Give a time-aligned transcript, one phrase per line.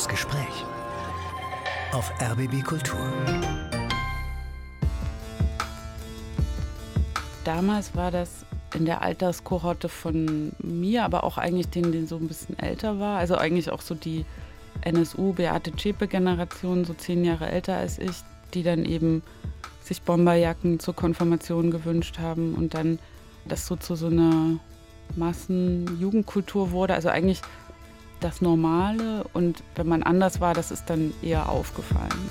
[0.00, 0.64] Das Gespräch
[1.92, 2.98] auf RBB Kultur.
[7.44, 12.28] Damals war das in der Alterskohorte von mir, aber auch eigentlich denen, die so ein
[12.28, 13.18] bisschen älter war.
[13.18, 14.24] Also eigentlich auch so die
[14.80, 18.22] NSU, Beate Zschäpe-Generation, so zehn Jahre älter als ich,
[18.54, 19.22] die dann eben
[19.82, 22.98] sich Bomberjacken zur Konfirmation gewünscht haben und dann
[23.44, 24.58] das so zu so einer
[25.16, 26.94] Massenjugendkultur wurde.
[26.94, 27.42] Also eigentlich
[28.20, 32.30] das Normale und wenn man anders war, das ist dann eher aufgefallen.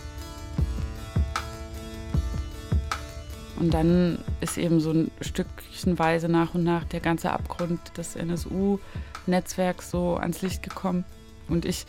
[3.59, 9.91] Und dann ist eben so ein Stückchenweise nach und nach der ganze Abgrund des NSU-Netzwerks
[9.91, 11.03] so ans Licht gekommen.
[11.49, 11.85] Und ich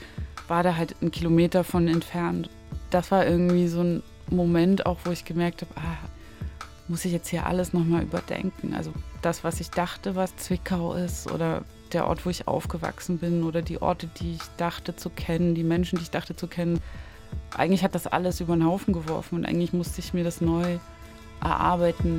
[0.48, 2.50] war da halt einen Kilometer von entfernt.
[2.90, 6.08] Das war irgendwie so ein Moment auch, wo ich gemerkt habe, ah,
[6.88, 8.74] muss ich jetzt hier alles nochmal überdenken.
[8.74, 11.62] Also das, was ich dachte, was Zwickau ist oder
[11.94, 15.64] der Ort, wo ich aufgewachsen bin oder die Orte, die ich dachte zu kennen, die
[15.64, 16.80] Menschen, die ich dachte zu kennen.
[17.56, 20.78] Eigentlich hat das alles über den Haufen geworfen und eigentlich musste ich mir das neu
[21.40, 22.18] erarbeiten.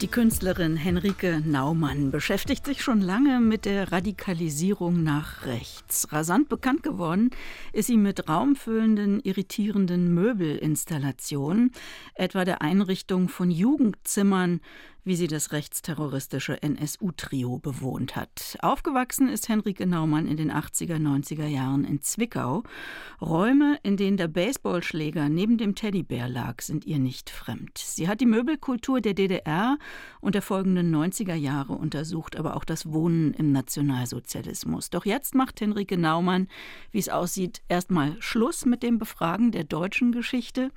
[0.00, 6.12] Die Künstlerin Henrike Naumann beschäftigt sich schon lange mit der Radikalisierung nach rechts.
[6.12, 7.30] Rasant bekannt geworden
[7.72, 11.72] ist sie mit raumfüllenden, irritierenden Möbelinstallationen,
[12.14, 14.60] etwa der Einrichtung von Jugendzimmern
[15.08, 18.58] wie sie das rechtsterroristische NSU-Trio bewohnt hat.
[18.60, 22.62] Aufgewachsen ist Henrike Naumann in den 80er, 90er Jahren in Zwickau.
[23.18, 27.78] Räume, in denen der Baseballschläger neben dem Teddybär lag, sind ihr nicht fremd.
[27.78, 29.78] Sie hat die Möbelkultur der DDR
[30.20, 34.90] und der folgenden 90er Jahre untersucht, aber auch das Wohnen im Nationalsozialismus.
[34.90, 36.48] Doch jetzt macht Henrike Naumann,
[36.92, 40.70] wie es aussieht, erstmal Schluss mit dem Befragen der deutschen Geschichte.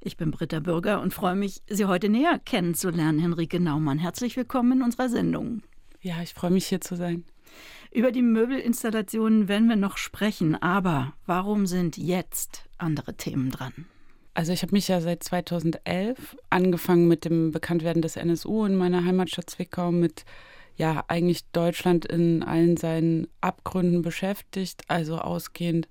[0.00, 3.98] Ich bin Britta Bürger und freue mich, Sie heute näher kennenzulernen, Henrike Naumann.
[3.98, 5.62] Herzlich willkommen in unserer Sendung.
[6.00, 7.24] Ja, ich freue mich hier zu sein.
[7.90, 13.86] Über die Möbelinstallationen werden wir noch sprechen, aber warum sind jetzt andere Themen dran?
[14.34, 19.04] Also ich habe mich ja seit 2011 angefangen mit dem Bekanntwerden des NSU in meiner
[19.04, 20.24] Heimatstadt Zwickau mit
[20.76, 25.88] ja eigentlich Deutschland in allen seinen Abgründen beschäftigt, also ausgehend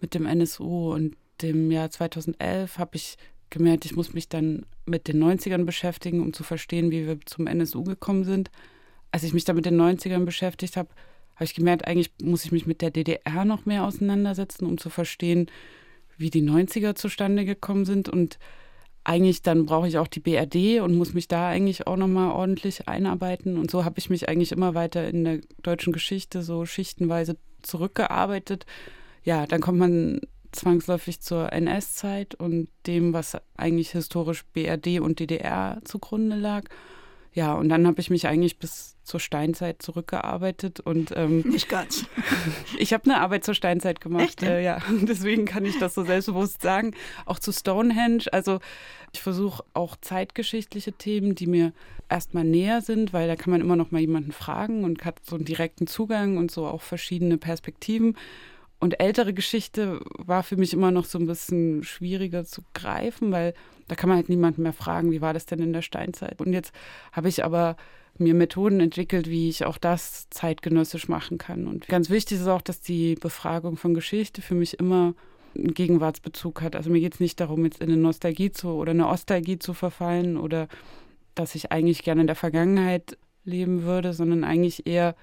[0.00, 3.16] mit dem NSU und dem Jahr 2011 habe ich
[3.54, 7.46] gemerkt, ich muss mich dann mit den 90ern beschäftigen, um zu verstehen, wie wir zum
[7.46, 8.50] NSU gekommen sind.
[9.10, 10.90] Als ich mich dann mit den 90ern beschäftigt habe,
[11.36, 14.90] habe ich gemerkt, eigentlich muss ich mich mit der DDR noch mehr auseinandersetzen, um zu
[14.90, 15.50] verstehen,
[16.16, 18.08] wie die 90er zustande gekommen sind.
[18.08, 18.38] Und
[19.02, 22.88] eigentlich dann brauche ich auch die BRD und muss mich da eigentlich auch nochmal ordentlich
[22.88, 23.58] einarbeiten.
[23.58, 28.66] Und so habe ich mich eigentlich immer weiter in der deutschen Geschichte so schichtenweise zurückgearbeitet.
[29.22, 30.20] Ja, dann kommt man
[30.54, 36.64] zwangsläufig zur NS-Zeit und dem, was eigentlich historisch BRD und DDR zugrunde lag.
[37.34, 42.06] Ja, und dann habe ich mich eigentlich bis zur Steinzeit zurückgearbeitet und ähm, nicht ganz.
[42.78, 44.78] ich habe eine Arbeit zur Steinzeit gemacht, Echt, äh, ja.
[45.02, 46.94] Deswegen kann ich das so selbstbewusst sagen.
[47.26, 48.24] Auch zu Stonehenge.
[48.30, 48.60] Also
[49.12, 51.72] ich versuche auch zeitgeschichtliche Themen, die mir
[52.08, 55.34] erstmal näher sind, weil da kann man immer noch mal jemanden fragen und hat so
[55.34, 58.16] einen direkten Zugang und so auch verschiedene Perspektiven.
[58.84, 63.54] Und ältere Geschichte war für mich immer noch so ein bisschen schwieriger zu greifen, weil
[63.88, 66.38] da kann man halt niemanden mehr fragen, wie war das denn in der Steinzeit.
[66.42, 66.74] Und jetzt
[67.10, 67.78] habe ich aber
[68.18, 71.66] mir Methoden entwickelt, wie ich auch das zeitgenössisch machen kann.
[71.66, 75.14] Und ganz wichtig ist auch, dass die Befragung von Geschichte für mich immer
[75.56, 76.76] einen Gegenwartsbezug hat.
[76.76, 79.72] Also mir geht es nicht darum, jetzt in eine Nostalgie zu oder eine Ostalgie zu
[79.72, 80.68] verfallen oder
[81.34, 85.16] dass ich eigentlich gerne in der Vergangenheit leben würde, sondern eigentlich eher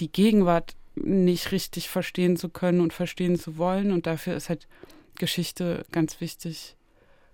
[0.00, 3.92] die Gegenwart nicht richtig verstehen zu können und verstehen zu wollen.
[3.92, 4.68] Und dafür ist halt
[5.16, 6.76] Geschichte ganz wichtig.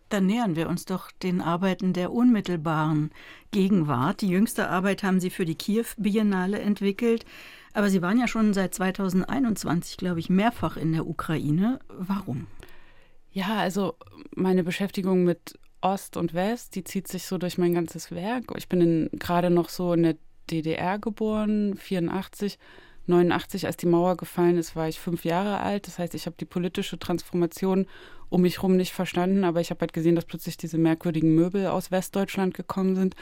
[0.08, 3.10] Dann nähern wir uns doch den Arbeiten der unmittelbaren
[3.50, 4.20] Gegenwart.
[4.20, 7.24] Die jüngste Arbeit haben Sie für die Kiew Biennale entwickelt.
[7.72, 11.80] Aber Sie waren ja schon seit 2021, glaube ich, mehrfach in der Ukraine.
[11.88, 12.46] Warum?
[13.32, 13.96] Ja, also
[14.36, 18.44] meine Beschäftigung mit Ost und West, die zieht sich so durch mein ganzes Werk.
[18.56, 20.16] Ich bin gerade noch so in der
[20.50, 22.58] DDR geboren, 84
[23.06, 25.86] 89, als die Mauer gefallen ist, war ich fünf Jahre alt.
[25.86, 27.86] Das heißt, ich habe die politische Transformation
[28.30, 31.66] um mich herum nicht verstanden, aber ich habe halt gesehen, dass plötzlich diese merkwürdigen Möbel
[31.66, 33.14] aus Westdeutschland gekommen sind.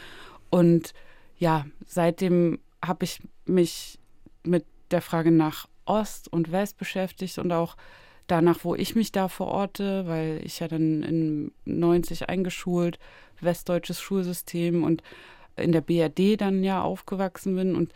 [0.50, 0.94] Und
[1.38, 3.99] ja, seitdem habe ich mich
[4.44, 7.76] mit der Frage nach Ost und West beschäftigt und auch
[8.26, 12.99] danach, wo ich mich da verorte, weil ich ja dann in 90 eingeschult,
[13.40, 15.02] westdeutsches Schulsystem und
[15.56, 17.93] in der BRD dann ja aufgewachsen bin und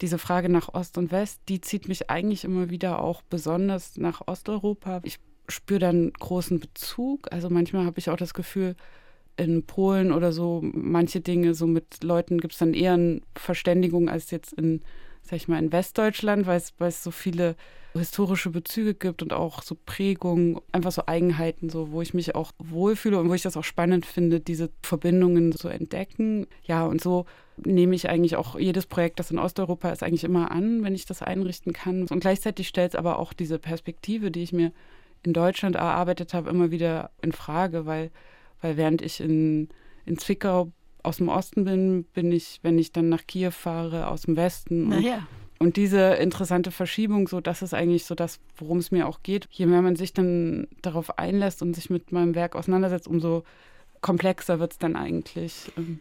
[0.00, 4.22] diese Frage nach Ost und West, die zieht mich eigentlich immer wieder auch besonders nach
[4.26, 5.00] Osteuropa.
[5.02, 5.18] Ich
[5.48, 7.32] spüre dann großen Bezug.
[7.32, 8.76] Also manchmal habe ich auch das Gefühl,
[9.36, 14.08] in Polen oder so, manche Dinge, so mit Leuten gibt es dann eher eine Verständigung
[14.08, 14.82] als jetzt in
[15.28, 17.56] sag ich mal, in Westdeutschland, weil es, so viele
[17.98, 22.52] historische Bezüge gibt und auch so Prägungen, einfach so Eigenheiten, so wo ich mich auch
[22.58, 26.46] wohlfühle und wo ich das auch spannend finde, diese Verbindungen zu entdecken.
[26.64, 27.26] Ja, und so
[27.64, 31.06] nehme ich eigentlich auch jedes Projekt, das in Osteuropa ist, eigentlich immer an, wenn ich
[31.06, 32.06] das einrichten kann.
[32.08, 34.72] Und gleichzeitig stellt es aber auch diese Perspektive, die ich mir
[35.22, 38.10] in Deutschland erarbeitet habe, immer wieder in Frage, weil,
[38.60, 39.68] weil während ich in,
[40.06, 40.72] in Zwickau
[41.02, 44.88] aus dem Osten bin, bin ich, wenn ich dann nach Kiew fahre, aus dem Westen.
[44.88, 45.26] Naja.
[45.58, 49.48] Und diese interessante Verschiebung, so das ist eigentlich so das, worum es mir auch geht.
[49.50, 53.42] Je mehr man sich dann darauf einlässt und sich mit meinem Werk auseinandersetzt, umso
[54.00, 55.72] komplexer wird es dann eigentlich.
[55.76, 55.98] Ähm.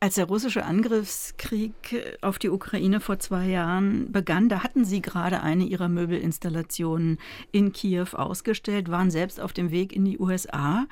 [0.00, 5.42] Als der russische Angriffskrieg auf die Ukraine vor zwei Jahren begann, da hatten Sie gerade
[5.42, 7.18] eine Ihrer Möbelinstallationen
[7.52, 10.86] in Kiew ausgestellt, waren selbst auf dem Weg in die USA.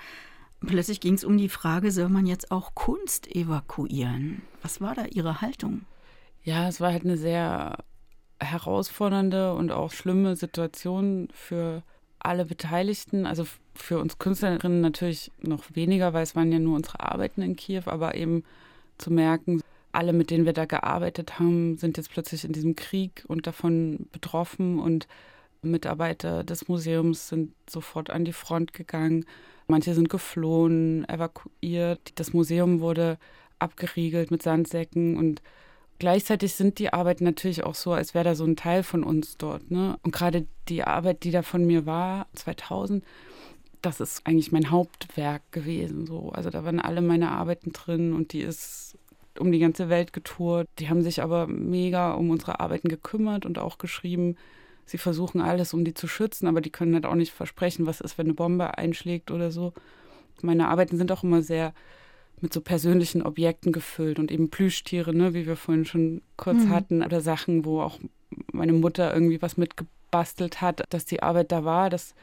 [0.66, 4.42] Plötzlich ging es um die Frage, soll man jetzt auch Kunst evakuieren?
[4.62, 5.82] Was war da Ihre Haltung?
[6.42, 7.78] Ja, es war halt eine sehr
[8.40, 11.82] herausfordernde und auch schlimme Situation für
[12.18, 13.26] alle Beteiligten.
[13.26, 17.56] Also für uns Künstlerinnen natürlich noch weniger, weil es waren ja nur unsere Arbeiten in
[17.56, 18.44] Kiew, aber eben
[18.98, 19.60] zu merken,
[19.92, 24.06] alle, mit denen wir da gearbeitet haben, sind jetzt plötzlich in diesem Krieg und davon
[24.12, 25.08] betroffen und
[25.62, 29.24] Mitarbeiter des Museums sind sofort an die Front gegangen.
[29.66, 32.12] Manche sind geflohen, evakuiert.
[32.14, 33.18] Das Museum wurde
[33.58, 35.42] abgeriegelt mit Sandsäcken und
[35.98, 39.36] gleichzeitig sind die Arbeiten natürlich auch so, als wäre da so ein Teil von uns
[39.36, 39.70] dort.
[39.70, 39.98] Ne?
[40.02, 43.04] Und gerade die Arbeit, die da von mir war, 2000,
[43.82, 46.06] das ist eigentlich mein Hauptwerk gewesen.
[46.06, 46.30] So.
[46.30, 48.96] Also da waren alle meine Arbeiten drin und die ist
[49.38, 50.66] um die ganze Welt getourt.
[50.78, 54.36] Die haben sich aber mega um unsere Arbeiten gekümmert und auch geschrieben,
[54.84, 58.00] sie versuchen alles, um die zu schützen, aber die können halt auch nicht versprechen, was
[58.00, 59.72] ist, wenn eine Bombe einschlägt oder so.
[60.42, 61.72] Meine Arbeiten sind auch immer sehr
[62.42, 66.70] mit so persönlichen Objekten gefüllt und eben Plüschtiere, ne, wie wir vorhin schon kurz mhm.
[66.70, 67.98] hatten, oder Sachen, wo auch
[68.52, 71.90] meine Mutter irgendwie was mitgebastelt hat, dass die Arbeit da war.
[71.90, 72.14] Das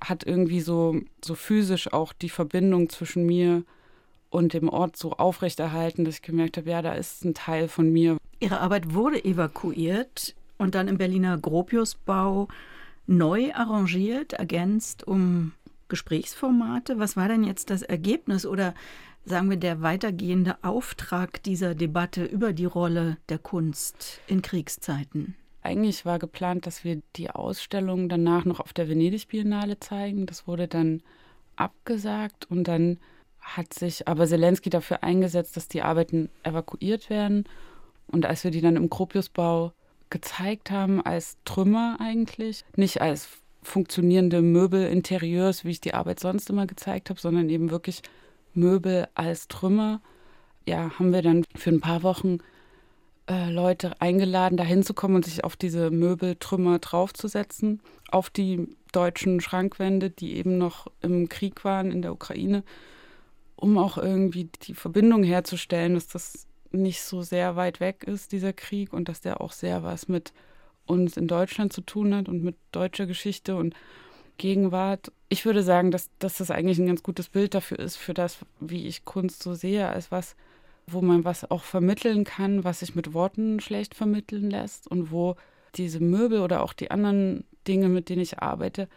[0.00, 3.64] hat irgendwie so, so physisch auch die Verbindung zwischen mir
[4.30, 7.92] und dem Ort so aufrechterhalten, dass ich gemerkt habe, ja, da ist ein Teil von
[7.92, 8.18] mir.
[8.40, 12.48] Ihre Arbeit wurde evakuiert und dann im Berliner Gropiusbau
[13.06, 15.52] neu arrangiert, ergänzt um
[15.88, 16.98] Gesprächsformate.
[16.98, 18.74] Was war denn jetzt das Ergebnis oder
[19.28, 25.34] sagen wir der weitergehende Auftrag dieser Debatte über die Rolle der Kunst in Kriegszeiten?
[25.62, 30.26] Eigentlich war geplant, dass wir die Ausstellung danach noch auf der Venedig Biennale zeigen.
[30.26, 31.02] Das wurde dann
[31.56, 32.98] abgesagt und dann
[33.40, 37.44] hat sich aber Zelensky dafür eingesetzt, dass die Arbeiten evakuiert werden.
[38.06, 39.72] Und als wir die dann im Gropiusbau
[40.10, 43.28] gezeigt haben als Trümmer eigentlich, nicht als
[43.62, 48.02] funktionierende Möbelinterieurs, wie ich die Arbeit sonst immer gezeigt habe, sondern eben wirklich
[48.58, 50.00] Möbel als Trümmer.
[50.66, 52.38] Ja, haben wir dann für ein paar Wochen
[53.28, 60.10] äh, Leute eingeladen, da hinzukommen und sich auf diese Möbeltrümmer draufzusetzen, auf die deutschen Schrankwände,
[60.10, 62.64] die eben noch im Krieg waren in der Ukraine,
[63.56, 68.52] um auch irgendwie die Verbindung herzustellen, dass das nicht so sehr weit weg ist, dieser
[68.52, 70.32] Krieg, und dass der auch sehr was mit
[70.86, 73.74] uns in Deutschland zu tun hat und mit deutscher Geschichte und
[74.38, 75.12] Gegenwart.
[75.30, 78.38] Ich würde sagen, dass, dass das eigentlich ein ganz gutes Bild dafür ist, für das,
[78.60, 80.36] wie ich Kunst so sehe, als was,
[80.86, 85.36] wo man was auch vermitteln kann, was sich mit Worten schlecht vermitteln lässt und wo
[85.74, 88.88] diese Möbel oder auch die anderen Dinge, mit denen ich arbeite,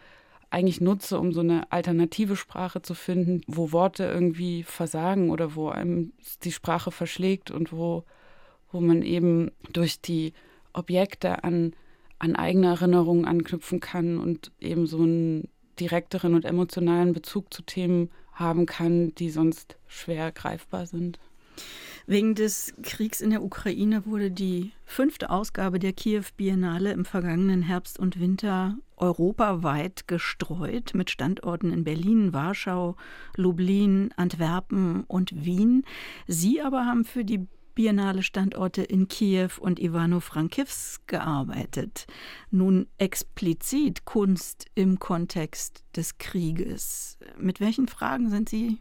[0.48, 5.68] eigentlich nutze, um so eine alternative Sprache zu finden, wo Worte irgendwie versagen oder wo
[5.68, 6.12] einem
[6.44, 8.04] die Sprache verschlägt und wo,
[8.70, 10.34] wo man eben durch die
[10.74, 11.74] Objekte an,
[12.18, 15.48] an eigene Erinnerungen anknüpfen kann und eben so einen
[15.82, 21.18] direkteren und emotionalen Bezug zu Themen haben kann, die sonst schwer greifbar sind.
[22.06, 27.62] Wegen des Kriegs in der Ukraine wurde die fünfte Ausgabe der Kiew Biennale im vergangenen
[27.62, 32.96] Herbst und Winter europaweit gestreut mit Standorten in Berlin, Warschau,
[33.36, 35.84] Lublin, Antwerpen und Wien.
[36.26, 42.06] Sie aber haben für die Biennale Standorte in Kiew und Ivano-Frankivsk gearbeitet.
[42.50, 47.18] Nun explizit Kunst im Kontext des Krieges.
[47.38, 48.78] Mit welchen Fragen sind Sie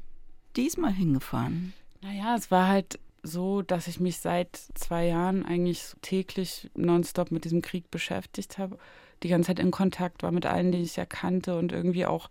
[0.55, 1.73] diesmal hingefahren?
[2.01, 7.45] Naja, es war halt so, dass ich mich seit zwei Jahren eigentlich täglich nonstop mit
[7.45, 8.77] diesem Krieg beschäftigt habe.
[9.23, 12.29] Die ganze Zeit in Kontakt war mit allen, die ich ja kannte und irgendwie auch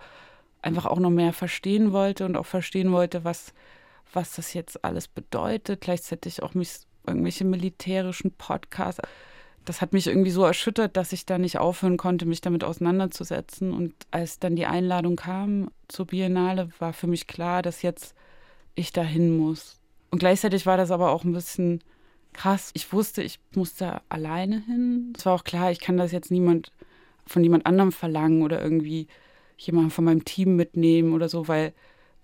[0.62, 3.55] einfach auch noch mehr verstehen wollte und auch verstehen wollte, was,
[4.12, 5.81] was das jetzt alles bedeutet.
[5.81, 6.71] Gleichzeitig auch mich
[7.07, 9.00] irgendwelche militärischen Podcasts.
[9.64, 13.73] Das hat mich irgendwie so erschüttert, dass ich da nicht aufhören konnte, mich damit auseinanderzusetzen.
[13.73, 18.14] Und als dann die Einladung kam zur Biennale, war für mich klar, dass jetzt
[18.75, 21.81] ich dahin muss und gleichzeitig war das aber auch ein bisschen
[22.33, 22.71] krass.
[22.75, 25.12] Ich wusste, ich musste alleine hin.
[25.17, 26.73] Es war auch klar, ich kann das jetzt niemand
[27.26, 29.07] von jemand anderem verlangen oder irgendwie
[29.57, 31.73] jemanden von meinem Team mitnehmen oder so, weil,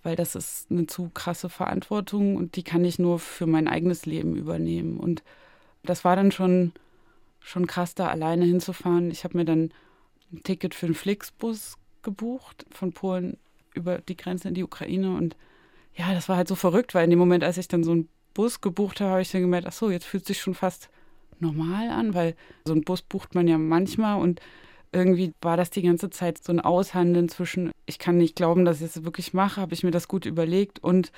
[0.07, 4.07] weil das ist eine zu krasse Verantwortung und die kann ich nur für mein eigenes
[4.07, 5.01] Leben übernehmen.
[5.01, 5.25] Und
[5.83, 6.71] das war dann schon,
[7.41, 9.11] schon krass, da alleine hinzufahren.
[9.11, 9.73] Ich habe mir dann
[10.33, 13.37] ein Ticket für einen Flixbus gebucht von Polen
[13.75, 15.35] über die Grenze in die Ukraine und
[15.93, 18.09] ja, das war halt so verrückt, weil in dem Moment, als ich dann so einen
[18.33, 20.89] Bus gebucht habe, habe ich dann gemerkt, ach so, jetzt fühlt sich schon fast
[21.41, 24.41] normal an, weil so einen Bus bucht man ja manchmal und
[24.97, 28.79] irgendwie war das die ganze Zeit so ein Aushandeln zwischen, ich kann nicht glauben, dass
[28.79, 31.13] ich es das wirklich mache, habe ich mir das gut überlegt und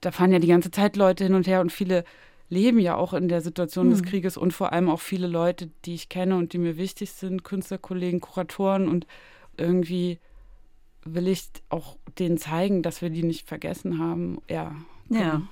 [0.00, 2.04] da fahren ja die ganze Zeit Leute hin und her und viele
[2.50, 3.90] leben ja auch in der Situation mhm.
[3.90, 4.06] des hm.
[4.06, 7.42] Krieges und vor allem auch viele Leute, die ich kenne und die mir wichtig sind,
[7.42, 9.06] Künstlerkollegen, Kuratoren und
[9.56, 10.18] irgendwie
[11.04, 14.38] will ich auch denen zeigen, dass wir die nicht vergessen haben.
[14.48, 14.76] Ja.
[15.08, 15.32] Ja.
[15.32, 15.42] Genau.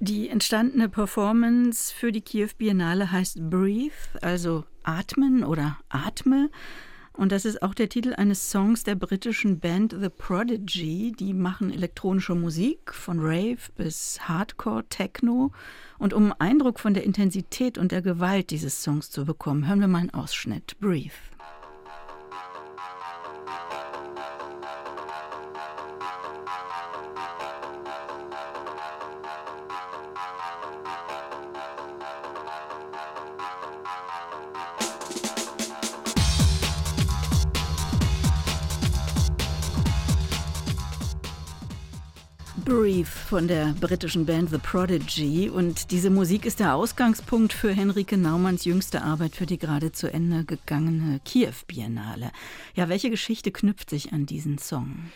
[0.00, 3.92] Die entstandene Performance für die Kiew Biennale heißt Breathe,
[4.22, 6.50] also atmen oder atme.
[7.16, 11.12] Und das ist auch der Titel eines Songs der britischen Band The Prodigy.
[11.12, 15.52] Die machen elektronische Musik von Rave bis Hardcore, Techno.
[15.98, 19.80] Und um einen Eindruck von der Intensität und der Gewalt dieses Songs zu bekommen, hören
[19.80, 20.76] wir mal einen Ausschnitt.
[20.80, 21.12] Breathe.
[42.64, 45.50] Breathe von der britischen Band The Prodigy.
[45.50, 50.10] Und diese Musik ist der Ausgangspunkt für Henrike Naumanns jüngste Arbeit für die gerade zu
[50.10, 52.30] Ende gegangene Kiew-Biennale.
[52.74, 55.10] Ja, welche Geschichte knüpft sich an diesen Song?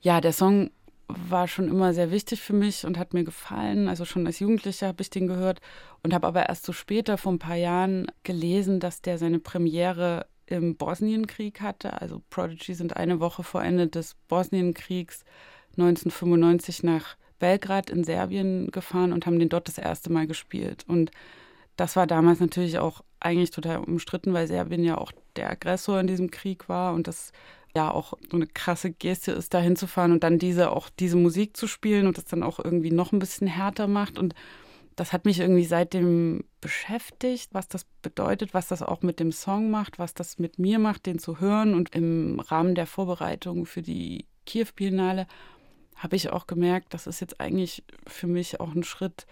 [0.00, 0.70] Ja, der Song
[1.06, 3.88] war schon immer sehr wichtig für mich und hat mir gefallen.
[3.88, 5.60] Also schon als Jugendlicher habe ich den gehört
[6.02, 10.26] und habe aber erst so später, vor ein paar Jahren, gelesen, dass der seine Premiere
[10.46, 12.00] im Bosnienkrieg hatte.
[12.00, 15.24] Also Prodigy sind eine Woche vor Ende des Bosnienkriegs
[15.76, 20.84] 1995 nach Belgrad in Serbien gefahren und haben den dort das erste Mal gespielt.
[20.86, 21.10] Und
[21.76, 26.06] das war damals natürlich auch eigentlich total umstritten, weil Serbien ja auch der Aggressor in
[26.06, 27.32] diesem Krieg war und das
[27.74, 31.56] ja auch so eine krasse Geste ist, da hinzufahren und dann diese auch diese Musik
[31.56, 34.18] zu spielen und das dann auch irgendwie noch ein bisschen härter macht.
[34.18, 34.34] Und
[34.96, 39.70] das hat mich irgendwie seitdem beschäftigt, was das bedeutet, was das auch mit dem Song
[39.70, 41.74] macht, was das mit mir macht, den zu hören.
[41.74, 45.26] Und im Rahmen der Vorbereitung für die Kiew Biennale
[46.00, 49.26] habe ich auch gemerkt, das ist jetzt eigentlich für mich auch ein Schritt,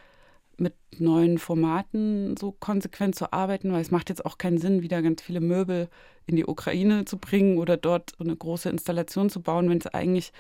[0.59, 5.03] mit neuen Formaten so konsequent zu arbeiten, weil es macht jetzt auch keinen Sinn, wieder
[5.03, 5.89] ganz viele Möbel
[6.27, 9.87] in die Ukraine zu bringen oder dort so eine große Installation zu bauen, wenn es
[9.87, 10.33] eigentlich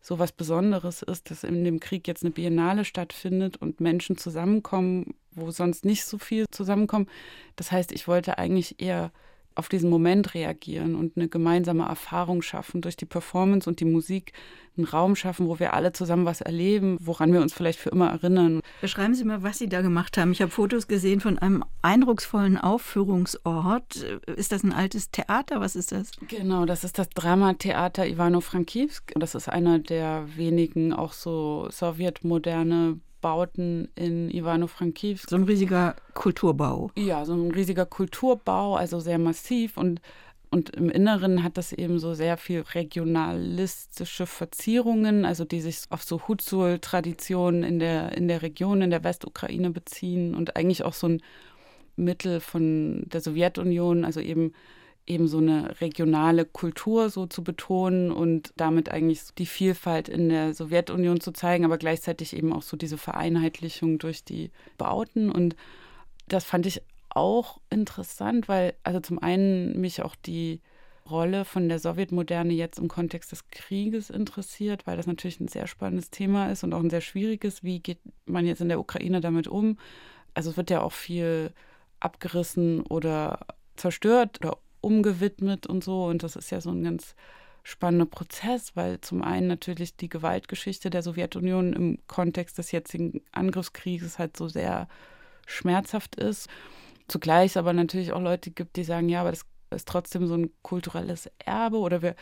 [0.00, 5.14] so was Besonderes ist, dass in dem Krieg jetzt eine Biennale stattfindet und Menschen zusammenkommen,
[5.32, 7.08] wo sonst nicht so viel zusammenkommen.
[7.56, 9.10] Das heißt, ich wollte eigentlich eher
[9.56, 14.32] auf diesen Moment reagieren und eine gemeinsame Erfahrung schaffen, durch die Performance und die Musik
[14.76, 18.10] einen Raum schaffen, wo wir alle zusammen was erleben, woran wir uns vielleicht für immer
[18.10, 18.60] erinnern.
[18.80, 20.32] Beschreiben Sie mal, was Sie da gemacht haben.
[20.32, 23.96] Ich habe Fotos gesehen von einem eindrucksvollen Aufführungsort.
[24.36, 25.60] Ist das ein altes Theater?
[25.60, 26.10] Was ist das?
[26.28, 29.12] Genau, das ist das Dramatheater Ivano-Frankivsk.
[29.16, 35.28] Das ist einer der wenigen auch so sowjetmoderne Bauten in Ivano-Frankivsk.
[35.28, 36.92] So ein riesiger Kulturbau.
[36.96, 40.00] Ja, so ein riesiger Kulturbau, also sehr massiv und
[40.48, 46.04] und im Inneren hat das eben so sehr viel regionalistische Verzierungen, also die sich auf
[46.04, 51.08] so Hutsul-Traditionen in der, in der Region, in der Westukraine beziehen und eigentlich auch so
[51.08, 51.20] ein
[51.96, 54.52] Mittel von der Sowjetunion, also eben
[55.06, 60.52] eben so eine regionale Kultur so zu betonen und damit eigentlich die Vielfalt in der
[60.54, 65.30] Sowjetunion zu zeigen, aber gleichzeitig eben auch so diese Vereinheitlichung durch die Bauten.
[65.30, 65.56] Und
[66.28, 70.60] das fand ich auch interessant, weil also zum einen mich auch die
[71.08, 75.68] Rolle von der Sowjetmoderne jetzt im Kontext des Krieges interessiert, weil das natürlich ein sehr
[75.68, 77.62] spannendes Thema ist und auch ein sehr schwieriges.
[77.62, 79.78] Wie geht man jetzt in der Ukraine damit um?
[80.34, 81.52] Also es wird ja auch viel
[82.00, 83.38] abgerissen oder
[83.76, 86.04] zerstört oder umgewidmet und so.
[86.04, 87.16] Und das ist ja so ein ganz
[87.64, 94.20] spannender Prozess, weil zum einen natürlich die Gewaltgeschichte der Sowjetunion im Kontext des jetzigen Angriffskrieges
[94.20, 94.86] halt so sehr
[95.46, 96.48] schmerzhaft ist.
[97.08, 100.50] Zugleich aber natürlich auch Leute gibt, die sagen, ja, aber das ist trotzdem so ein
[100.62, 102.14] kulturelles Erbe oder wir,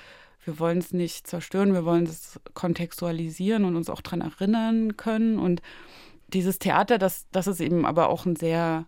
[0.46, 5.38] wir wollen es nicht zerstören, wir wollen es kontextualisieren und uns auch daran erinnern können.
[5.38, 5.60] Und
[6.28, 8.86] dieses Theater, das, das ist eben aber auch ein sehr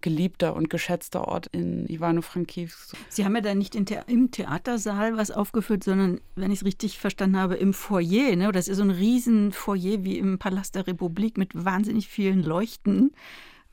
[0.00, 2.96] geliebter und geschätzter Ort in Ivano-Frankivsk.
[3.08, 6.98] Sie haben ja da nicht The im Theatersaal was aufgeführt, sondern, wenn ich es richtig
[6.98, 8.36] verstanden habe, im Foyer.
[8.36, 8.52] Ne?
[8.52, 13.12] Das ist so ein riesen Foyer wie im Palast der Republik mit wahnsinnig vielen Leuchten.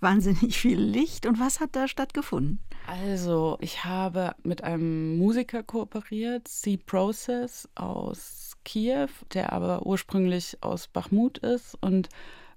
[0.03, 1.25] wahnsinnig viel Licht.
[1.25, 2.59] Und was hat da stattgefunden?
[2.85, 11.39] Also, ich habe mit einem Musiker kooperiert, C-Process aus Kiew, der aber ursprünglich aus Bachmut
[11.39, 11.75] ist.
[11.81, 12.09] Und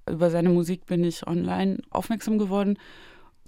[0.09, 2.79] über seine Musik bin ich online aufmerksam geworden.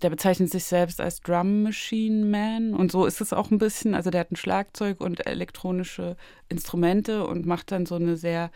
[0.03, 3.95] Der bezeichnet sich selbst als Drum Machine Man und so ist es auch ein bisschen.
[3.95, 6.17] Also der hat ein Schlagzeug und elektronische
[6.49, 8.51] Instrumente und macht dann so eine sehr,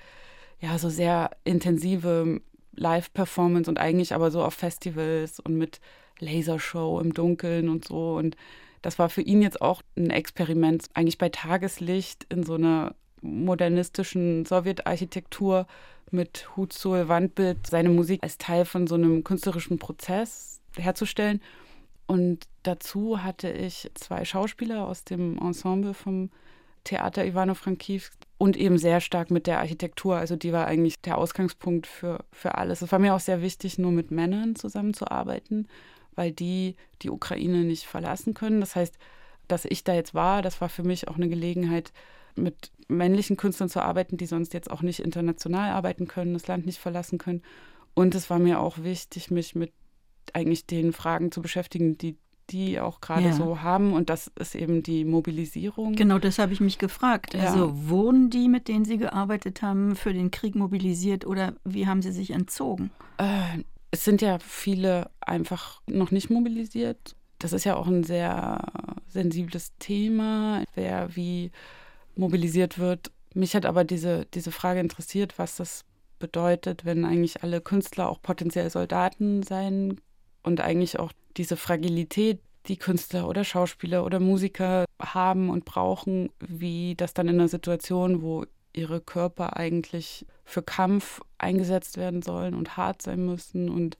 [0.60, 2.40] ja, so sehr intensive
[2.74, 5.80] Live-Performance und eigentlich aber so auf Festivals und mit
[6.20, 8.14] Lasershow im Dunkeln und so.
[8.14, 8.36] Und
[8.80, 14.44] das war für ihn jetzt auch ein Experiment, eigentlich bei Tageslicht in so einer modernistischen
[14.44, 15.66] Sowjetarchitektur
[16.10, 21.40] mit Hutsul, Wandbild, seine Musik als Teil von so einem künstlerischen Prozess herzustellen.
[22.06, 26.30] Und dazu hatte ich zwei Schauspieler aus dem Ensemble vom
[26.84, 30.16] Theater Ivano-Frankivsk und eben sehr stark mit der Architektur.
[30.16, 32.82] Also die war eigentlich der Ausgangspunkt für, für alles.
[32.82, 35.68] Es war mir auch sehr wichtig, nur mit Männern zusammenzuarbeiten,
[36.16, 38.60] weil die die Ukraine nicht verlassen können.
[38.60, 38.98] Das heißt,
[39.48, 41.92] dass ich da jetzt war, das war für mich auch eine Gelegenheit,
[42.34, 46.66] mit männlichen Künstlern zu arbeiten, die sonst jetzt auch nicht international arbeiten können, das Land
[46.66, 47.42] nicht verlassen können.
[47.94, 49.72] Und es war mir auch wichtig, mich mit
[50.34, 52.16] eigentlich den Fragen zu beschäftigen, die
[52.50, 53.32] die auch gerade ja.
[53.32, 53.92] so haben.
[53.92, 55.94] Und das ist eben die Mobilisierung.
[55.94, 57.34] Genau, das habe ich mich gefragt.
[57.34, 57.44] Ja.
[57.44, 62.02] Also wurden die, mit denen Sie gearbeitet haben, für den Krieg mobilisiert oder wie haben
[62.02, 62.90] sie sich entzogen?
[63.18, 67.16] Äh, es sind ja viele einfach noch nicht mobilisiert.
[67.38, 68.64] Das ist ja auch ein sehr
[69.08, 71.50] sensibles Thema, wer wie
[72.14, 73.10] mobilisiert wird.
[73.34, 75.84] Mich hat aber diese, diese Frage interessiert, was das
[76.18, 79.98] bedeutet, wenn eigentlich alle Künstler auch potenziell Soldaten sein
[80.42, 86.94] und eigentlich auch diese Fragilität, die Künstler oder Schauspieler oder Musiker haben und brauchen, wie
[86.94, 92.76] das dann in einer Situation, wo ihre Körper eigentlich für Kampf eingesetzt werden sollen und
[92.76, 93.98] hart sein müssen und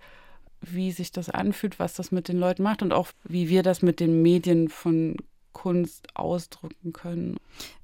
[0.61, 3.83] wie sich das anfühlt, was das mit den Leuten macht und auch wie wir das
[3.83, 5.17] mit den Medien von
[5.53, 7.37] Kunst ausdrücken können.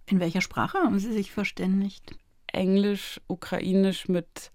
[0.07, 2.17] In welcher Sprache haben Sie sich verständigt?
[2.47, 4.50] Englisch, Ukrainisch mit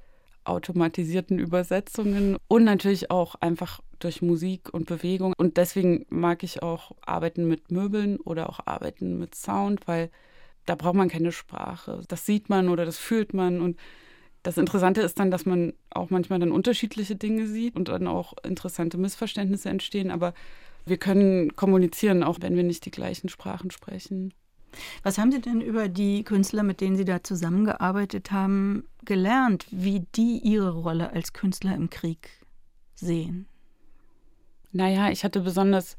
[0.45, 5.33] automatisierten Übersetzungen und natürlich auch einfach durch Musik und Bewegung.
[5.37, 10.09] Und deswegen mag ich auch arbeiten mit Möbeln oder auch arbeiten mit Sound, weil
[10.65, 12.01] da braucht man keine Sprache.
[12.07, 13.61] Das sieht man oder das fühlt man.
[13.61, 13.79] Und
[14.43, 18.33] das Interessante ist dann, dass man auch manchmal dann unterschiedliche Dinge sieht und dann auch
[18.43, 20.11] interessante Missverständnisse entstehen.
[20.11, 20.33] Aber
[20.85, 24.33] wir können kommunizieren, auch wenn wir nicht die gleichen Sprachen sprechen.
[25.03, 30.05] Was haben Sie denn über die Künstler, mit denen Sie da zusammengearbeitet haben, gelernt, wie
[30.15, 32.29] die ihre Rolle als Künstler im Krieg
[32.95, 33.47] sehen?
[34.71, 35.97] Naja, ich hatte besonders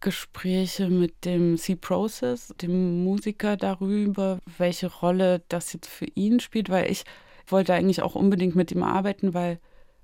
[0.00, 6.90] Gespräche mit dem C-Process, dem Musiker darüber, welche Rolle das jetzt für ihn spielt, weil
[6.90, 7.04] ich
[7.46, 9.58] wollte eigentlich auch unbedingt mit ihm arbeiten, weil,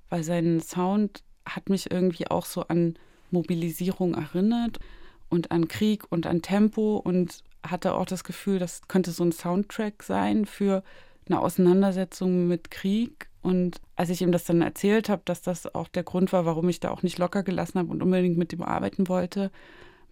[0.09, 2.97] weil sein Sound hat mich irgendwie auch so an
[3.31, 4.79] Mobilisierung erinnert
[5.29, 9.31] und an Krieg und an Tempo und hatte auch das Gefühl, das könnte so ein
[9.31, 10.83] Soundtrack sein für
[11.27, 13.29] eine Auseinandersetzung mit Krieg.
[13.41, 16.69] Und als ich ihm das dann erzählt habe, dass das auch der Grund war, warum
[16.69, 19.51] ich da auch nicht locker gelassen habe und unbedingt mit ihm arbeiten wollte,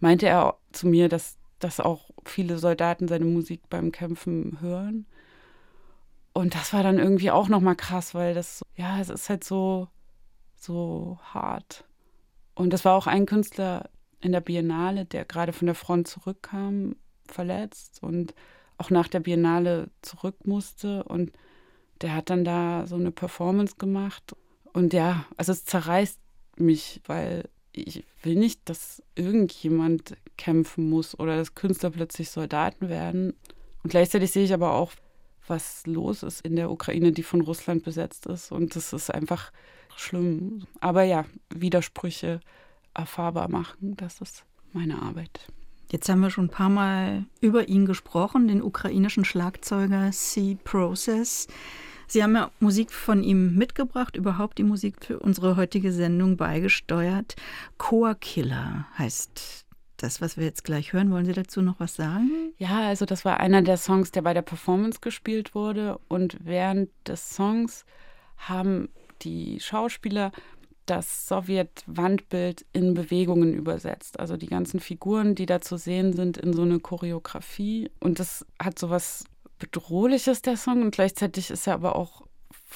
[0.00, 5.06] meinte er zu mir, dass, dass auch viele Soldaten seine Musik beim Kämpfen hören.
[6.34, 9.88] Und das war dann irgendwie auch nochmal krass, weil das, ja, es ist halt so,
[10.56, 11.84] so hart.
[12.54, 16.96] Und das war auch ein Künstler in der Biennale, der gerade von der Front zurückkam
[17.34, 18.34] verletzt und
[18.78, 21.04] auch nach der Biennale zurück musste.
[21.04, 21.32] Und
[22.00, 24.34] der hat dann da so eine Performance gemacht.
[24.72, 26.18] Und ja, also es zerreißt
[26.56, 33.34] mich, weil ich will nicht, dass irgendjemand kämpfen muss oder dass Künstler plötzlich Soldaten werden.
[33.82, 34.92] Und gleichzeitig sehe ich aber auch,
[35.46, 38.52] was los ist in der Ukraine, die von Russland besetzt ist.
[38.52, 39.52] Und das ist einfach
[39.96, 40.66] schlimm.
[40.80, 42.40] Aber ja, Widersprüche
[42.94, 45.46] erfahrbar machen, das ist meine Arbeit.
[45.92, 50.56] Jetzt haben wir schon ein paar Mal über ihn gesprochen, den ukrainischen Schlagzeuger C.
[50.64, 51.48] Process.
[52.06, 57.36] Sie haben ja Musik von ihm mitgebracht, überhaupt die Musik für unsere heutige Sendung beigesteuert.
[57.76, 59.66] Core Killer heißt
[59.98, 61.10] das, was wir jetzt gleich hören.
[61.10, 62.54] Wollen Sie dazu noch was sagen?
[62.56, 66.00] Ja, also das war einer der Songs, der bei der Performance gespielt wurde.
[66.08, 67.84] Und während des Songs
[68.38, 68.88] haben
[69.20, 70.32] die Schauspieler
[70.86, 74.18] das Sowjet-Wandbild in Bewegungen übersetzt.
[74.18, 77.90] Also die ganzen Figuren, die da zu sehen sind, in so eine Choreografie.
[78.00, 79.24] Und das hat so was
[79.58, 80.82] Bedrohliches, der Song.
[80.82, 82.22] Und gleichzeitig ist er aber auch,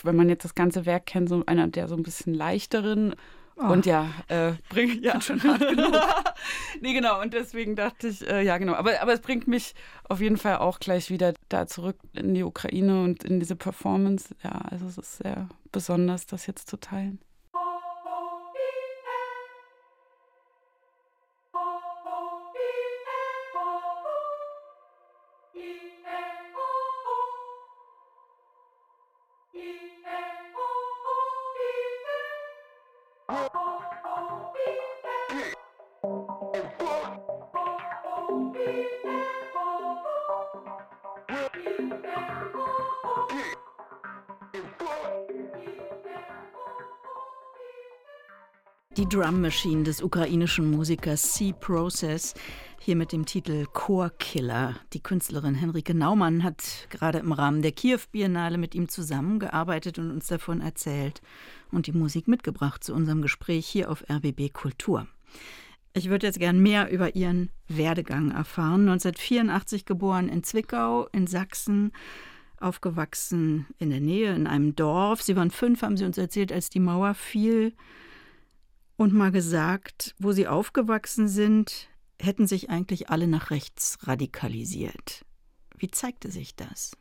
[0.03, 3.17] wenn man jetzt das ganze Werk kennt, so einer der so ein bisschen leichteren.
[3.59, 3.73] Oh.
[3.73, 5.95] Und ja, äh, bringt ja schon hart genug.
[6.81, 7.21] nee, genau.
[7.23, 8.75] Und deswegen dachte ich, äh, ja, genau.
[8.75, 12.45] Aber, aber es bringt mich auf jeden Fall auch gleich wieder da zurück in die
[12.45, 14.35] Ukraine und in diese Performance.
[14.45, 17.19] Ja, also es ist sehr besonders, das jetzt zu teilen.
[48.97, 52.33] Die Drum Machine des ukrainischen Musikers C-Process,
[52.81, 54.77] hier mit dem Titel Core Killer.
[54.95, 60.11] Die Künstlerin Henrike Naumann hat gerade im Rahmen der Kiew Biennale mit ihm zusammengearbeitet und
[60.11, 61.21] uns davon erzählt
[61.71, 65.07] und die Musik mitgebracht zu unserem Gespräch hier auf RBB Kultur.
[65.93, 68.89] Ich würde jetzt gern mehr über Ihren Werdegang erfahren.
[68.89, 71.93] 1984 geboren in Zwickau in Sachsen,
[72.61, 75.21] aufgewachsen in der Nähe in einem Dorf.
[75.21, 77.75] Sie waren fünf, haben Sie uns erzählt, als die Mauer fiel
[78.97, 81.89] und mal gesagt, wo sie aufgewachsen sind,
[82.21, 85.25] hätten sich eigentlich alle nach rechts radikalisiert.
[85.77, 86.93] Wie zeigte sich das?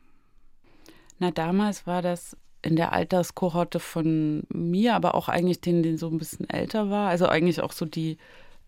[1.18, 6.08] Na, damals war das in der Alterskohorte von mir, aber auch eigentlich denen, die so
[6.08, 7.08] ein bisschen älter war.
[7.08, 8.18] Also eigentlich auch so die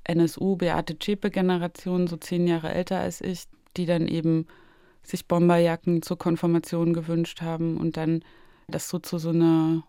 [0.04, 3.44] NSU, Beate Zschäpe-Generation, so zehn Jahre älter als ich,
[3.76, 4.46] die dann eben
[5.02, 8.24] sich Bomberjacken zur Konfirmation gewünscht haben und dann
[8.68, 9.82] das so zu so einer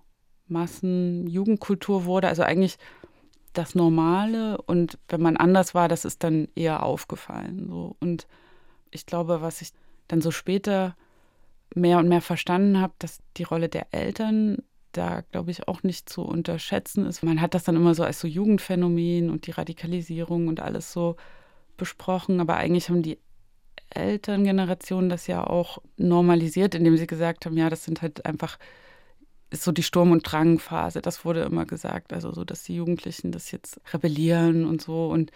[0.48, 2.28] Massenjugendkultur wurde.
[2.28, 2.78] Also eigentlich
[3.60, 7.68] das Normale und wenn man anders war, das ist dann eher aufgefallen.
[7.68, 7.96] So.
[8.00, 8.28] Und
[8.90, 9.72] ich glaube, was ich
[10.08, 10.96] dann so später
[11.76, 16.10] mehr und mehr verstanden habe, dass die Rolle der Eltern da, glaube ich, auch nicht
[16.10, 17.22] zu unterschätzen ist.
[17.22, 21.16] Man hat das dann immer so als so Jugendphänomen und die Radikalisierung und alles so
[21.78, 23.20] besprochen, aber eigentlich haben die
[23.92, 28.58] Elterngenerationen das ja auch normalisiert, indem sie gesagt haben, ja, das sind halt einfach
[29.50, 31.02] ist so die Sturm- und Drangphase.
[31.02, 32.14] Das wurde immer gesagt.
[32.14, 35.08] Also so, dass die Jugendlichen das jetzt rebellieren und so.
[35.08, 35.32] Und,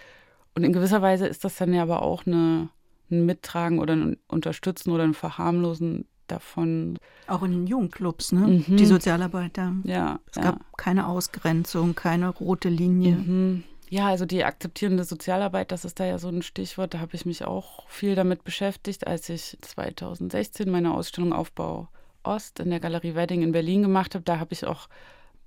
[0.53, 2.69] und in gewisser Weise ist das dann ja aber auch eine,
[3.09, 6.97] ein Mittragen oder ein Unterstützen oder ein Verharmlosen davon.
[7.27, 8.63] Auch in den Jugendclubs, ne?
[8.67, 8.77] Mhm.
[8.77, 9.73] Die Sozialarbeiter.
[9.83, 10.19] Ja.
[10.29, 10.43] Es ja.
[10.43, 13.15] gab keine Ausgrenzung, keine rote Linie.
[13.15, 13.63] Mhm.
[13.89, 16.93] Ja, also die akzeptierende Sozialarbeit, das ist da ja so ein Stichwort.
[16.93, 21.89] Da habe ich mich auch viel damit beschäftigt, als ich 2016 meine Ausstellung Aufbau
[22.23, 24.23] Ost in der Galerie Wedding in Berlin gemacht habe.
[24.23, 24.87] Da habe ich auch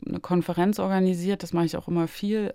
[0.07, 2.53] eine Konferenz organisiert, das mache ich auch immer viel.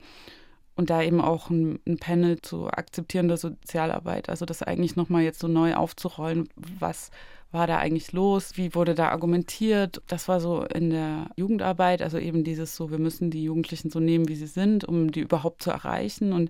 [0.75, 4.29] Und da eben auch ein, ein Panel zu akzeptierender Sozialarbeit.
[4.29, 7.11] Also das eigentlich nochmal jetzt so neu aufzurollen, was
[7.51, 10.01] war da eigentlich los, wie wurde da argumentiert.
[10.07, 13.99] Das war so in der Jugendarbeit, also eben dieses so, wir müssen die Jugendlichen so
[13.99, 16.31] nehmen, wie sie sind, um die überhaupt zu erreichen.
[16.31, 16.49] Und,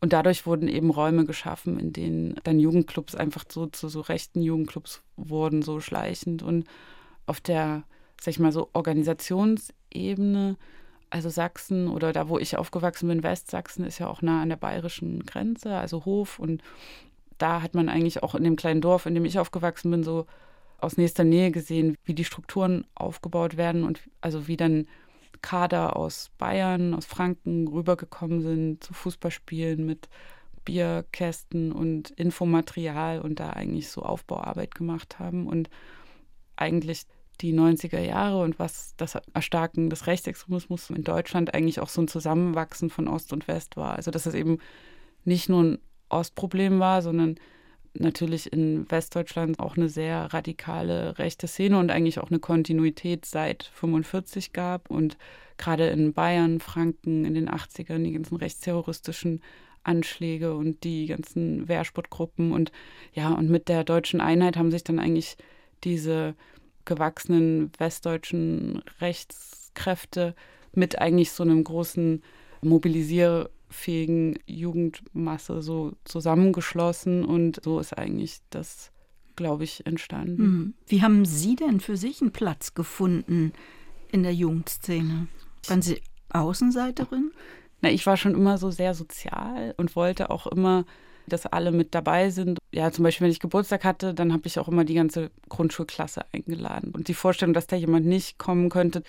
[0.00, 4.40] und dadurch wurden eben Räume geschaffen, in denen dann Jugendclubs einfach so zu so rechten
[4.40, 6.42] Jugendclubs wurden, so schleichend.
[6.42, 6.64] Und
[7.26, 7.84] auf der,
[8.20, 10.56] sag ich mal so, Organisationsebene,
[11.10, 14.56] also Sachsen oder da, wo ich aufgewachsen bin, Westsachsen ist ja auch nah an der
[14.56, 16.38] bayerischen Grenze, also Hof.
[16.38, 16.62] Und
[17.38, 20.26] da hat man eigentlich auch in dem kleinen Dorf, in dem ich aufgewachsen bin, so
[20.78, 24.86] aus nächster Nähe gesehen, wie die Strukturen aufgebaut werden und also wie dann
[25.42, 30.08] Kader aus Bayern, aus Franken rübergekommen sind zu Fußballspielen mit
[30.64, 35.70] Bierkästen und Infomaterial und da eigentlich so Aufbauarbeit gemacht haben und
[36.60, 37.02] eigentlich
[37.40, 42.08] die 90er Jahre und was das Erstarken des Rechtsextremismus in Deutschland eigentlich auch so ein
[42.08, 43.94] Zusammenwachsen von Ost und West war.
[43.94, 44.58] Also dass es eben
[45.24, 47.36] nicht nur ein Ostproblem war, sondern
[47.94, 53.64] natürlich in Westdeutschland auch eine sehr radikale rechte Szene und eigentlich auch eine Kontinuität seit
[53.74, 55.16] 45 gab und
[55.58, 59.42] gerade in Bayern, Franken in den 80ern die ganzen rechtsterroristischen
[59.82, 62.70] Anschläge und die ganzen Wehrsportgruppen und
[63.12, 65.36] ja, und mit der deutschen Einheit haben sich dann eigentlich
[65.84, 66.34] diese
[66.84, 70.34] gewachsenen westdeutschen Rechtskräfte
[70.72, 72.22] mit eigentlich so einem großen
[72.62, 78.90] mobilisierfähigen Jugendmasse so zusammengeschlossen und so ist eigentlich das,
[79.36, 80.38] glaube ich, entstanden.
[80.38, 80.74] Hm.
[80.86, 83.52] Wie haben Sie denn für sich einen Platz gefunden
[84.12, 85.28] in der Jugendszene?
[85.66, 87.32] Waren Sie Außenseiterin?
[87.82, 90.84] Na, ich war schon immer so sehr sozial und wollte auch immer
[91.26, 92.58] dass alle mit dabei sind.
[92.72, 96.24] Ja, zum Beispiel, wenn ich Geburtstag hatte, dann habe ich auch immer die ganze Grundschulklasse
[96.32, 96.92] eingeladen.
[96.92, 99.02] Und die Vorstellung, dass da jemand nicht kommen könnte,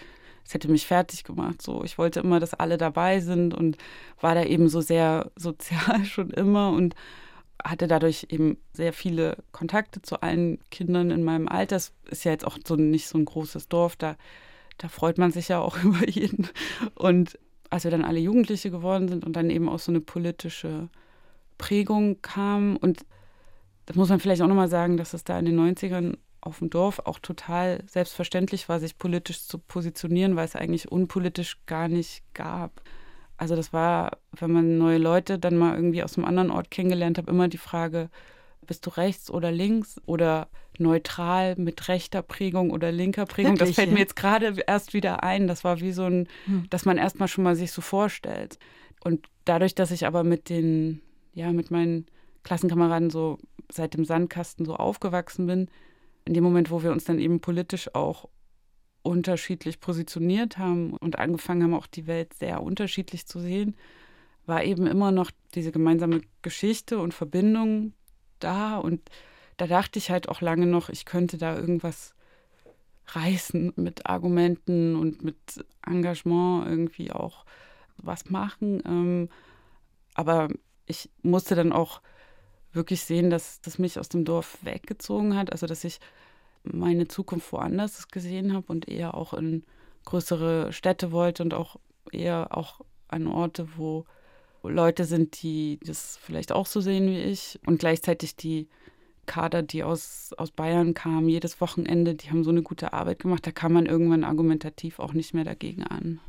[0.43, 1.62] das hätte mich fertig gemacht.
[1.62, 3.78] So, ich wollte immer, dass alle dabei sind und
[4.19, 6.95] war da eben so sehr sozial schon immer und
[7.63, 11.76] hatte dadurch eben sehr viele Kontakte zu allen Kindern in meinem Alter.
[11.76, 14.15] Es ist ja jetzt auch so nicht so ein großes Dorf, da,
[14.78, 16.47] da freut man sich ja auch über jeden.
[16.95, 17.38] Und
[17.69, 20.89] als wir dann alle Jugendliche geworden sind und dann eben auch so eine politische
[21.62, 22.76] Prägung kam.
[22.76, 23.06] Und
[23.86, 26.71] das muss man vielleicht auch nochmal sagen, dass es da in den 90ern auf dem
[26.71, 32.24] Dorf auch total selbstverständlich war, sich politisch zu positionieren, weil es eigentlich unpolitisch gar nicht
[32.34, 32.82] gab.
[33.38, 37.19] Also das war, wenn man neue Leute dann mal irgendwie aus einem anderen Ort kennengelernt
[37.19, 38.10] hat, immer die Frage,
[38.65, 40.47] bist du rechts oder links oder
[40.80, 43.54] neutral mit rechter Prägung oder linker Prägung?
[43.54, 43.93] Wirklich, das fällt ja?
[43.93, 45.47] mir jetzt gerade erst wieder ein.
[45.47, 46.65] Das war wie so ein, hm.
[46.71, 48.58] dass man erstmal schon mal sich so vorstellt.
[49.04, 51.02] Und dadurch, dass ich aber mit den
[51.34, 52.06] ja, mit meinen
[52.44, 53.38] Klassenkameraden so
[53.72, 55.70] seit dem Sandkasten so aufgewachsen bin,
[56.26, 58.30] in dem Moment, wo wir uns dann eben politisch auch
[59.04, 63.76] unterschiedlich positioniert haben und angefangen haben, auch die Welt sehr unterschiedlich zu sehen,
[64.46, 67.94] war eben immer noch diese gemeinsame Geschichte und Verbindung
[68.39, 68.78] da.
[68.78, 69.02] Und
[69.58, 72.13] da dachte ich halt auch lange noch, ich könnte da irgendwas
[73.08, 75.38] reißen mit Argumenten und mit
[75.86, 77.46] Engagement irgendwie auch
[77.98, 78.82] was machen.
[78.86, 79.30] Ähm,
[80.13, 80.50] aber
[80.86, 82.02] ich musste dann auch
[82.74, 85.52] wirklich sehen, dass das mich aus dem Dorf weggezogen hat.
[85.52, 86.00] Also dass ich
[86.63, 89.63] meine Zukunft woanders gesehen habe und eher auch in
[90.06, 91.78] größere Städte wollte und auch
[92.12, 94.06] eher auch an Orte, wo
[94.63, 98.67] Leute sind, die das vielleicht auch so sehen wie ich und gleichzeitig die
[99.26, 103.46] Kader, die aus, aus Bayern kamen, jedes Wochenende, die haben so eine gute Arbeit gemacht,
[103.46, 106.20] da kann man irgendwann argumentativ auch nicht mehr dagegen an.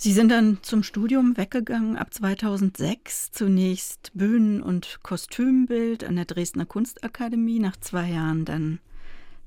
[0.00, 3.32] Sie sind dann zum Studium weggegangen ab 2006.
[3.32, 8.78] Zunächst Bühnen- und Kostümbild an der Dresdner Kunstakademie, nach zwei Jahren dann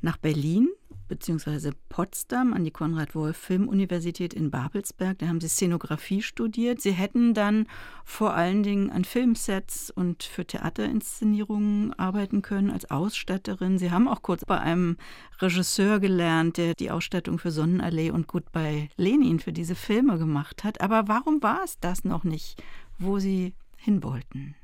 [0.02, 0.68] nach Berlin
[1.12, 1.72] bzw.
[1.90, 5.20] Potsdam an die Konrad-Wolf-Filmuniversität in Babelsberg.
[5.20, 6.80] Da haben Sie Szenografie studiert.
[6.82, 7.68] Sie hätten dann
[8.06, 13.78] vor allen Dingen an Filmsets und für Theaterinszenierungen arbeiten können als Ausstatterin.
[13.78, 14.96] Sie haben auch kurz bei einem
[15.40, 20.80] Regisseur gelernt, der die Ausstattung für Sonnenallee und Goodbye Lenin für diese Filme gemacht hat.
[20.80, 22.64] Aber warum war es das noch nicht,
[22.98, 24.56] wo Sie hin wollten?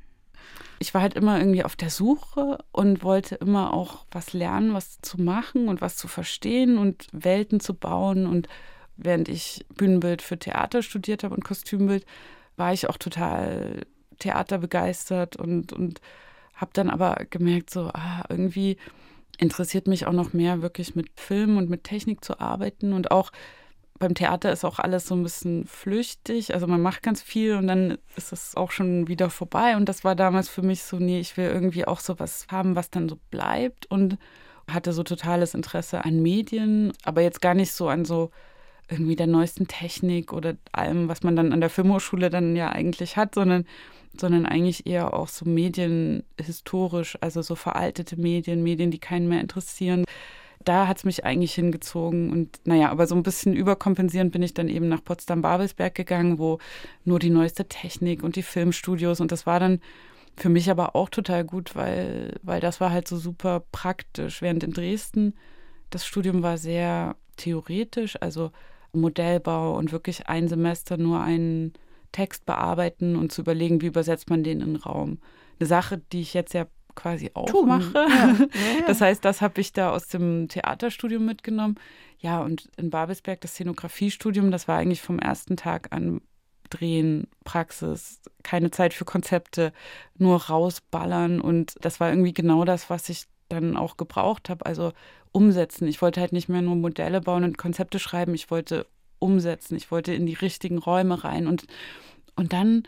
[0.78, 5.00] Ich war halt immer irgendwie auf der Suche und wollte immer auch was lernen, was
[5.02, 8.26] zu machen und was zu verstehen und Welten zu bauen.
[8.26, 8.48] Und
[8.96, 12.06] während ich Bühnenbild für Theater studiert habe und Kostümbild,
[12.56, 13.86] war ich auch total
[14.18, 16.00] theaterbegeistert und, und
[16.54, 18.76] habe dann aber gemerkt, so, ah, irgendwie
[19.38, 23.30] interessiert mich auch noch mehr, wirklich mit Film und mit Technik zu arbeiten und auch
[23.98, 26.54] beim Theater ist auch alles so ein bisschen flüchtig.
[26.54, 29.76] Also man macht ganz viel und dann ist es auch schon wieder vorbei.
[29.76, 32.76] Und das war damals für mich so, nee, ich will irgendwie auch so was haben,
[32.76, 33.86] was dann so bleibt.
[33.86, 34.18] Und
[34.68, 38.30] hatte so totales Interesse an Medien, aber jetzt gar nicht so an so
[38.90, 43.16] irgendwie der neuesten Technik oder allem, was man dann an der Filmhochschule dann ja eigentlich
[43.16, 43.66] hat, sondern,
[44.18, 49.40] sondern eigentlich eher auch so Medien historisch, also so veraltete Medien, Medien, die keinen mehr
[49.40, 50.04] interessieren
[50.64, 52.30] da hat es mich eigentlich hingezogen.
[52.30, 56.58] Und naja, aber so ein bisschen überkompensierend bin ich dann eben nach Potsdam-Babelsberg gegangen, wo
[57.04, 59.80] nur die neueste Technik und die Filmstudios und das war dann
[60.36, 64.40] für mich aber auch total gut, weil, weil das war halt so super praktisch.
[64.40, 65.34] Während in Dresden
[65.90, 68.52] das Studium war sehr theoretisch, also
[68.92, 71.72] Modellbau und wirklich ein Semester nur einen
[72.12, 75.18] Text bearbeiten und zu überlegen, wie übersetzt man den in den Raum.
[75.58, 76.66] Eine Sache, die ich jetzt ja
[76.98, 77.68] quasi auch Tun.
[77.68, 77.92] mache.
[78.58, 78.86] Ja.
[78.86, 81.76] Das heißt, das habe ich da aus dem Theaterstudium mitgenommen.
[82.18, 86.20] Ja, und in Babelsberg das Szenografiestudium, das war eigentlich vom ersten Tag an
[86.70, 89.72] Drehen, Praxis, keine Zeit für Konzepte,
[90.16, 91.40] nur rausballern.
[91.40, 94.66] Und das war irgendwie genau das, was ich dann auch gebraucht habe.
[94.66, 94.92] Also
[95.32, 95.86] umsetzen.
[95.86, 98.86] Ich wollte halt nicht mehr nur Modelle bauen und Konzepte schreiben, ich wollte
[99.18, 99.76] umsetzen.
[99.76, 101.46] Ich wollte in die richtigen Räume rein.
[101.46, 101.66] Und,
[102.34, 102.82] und dann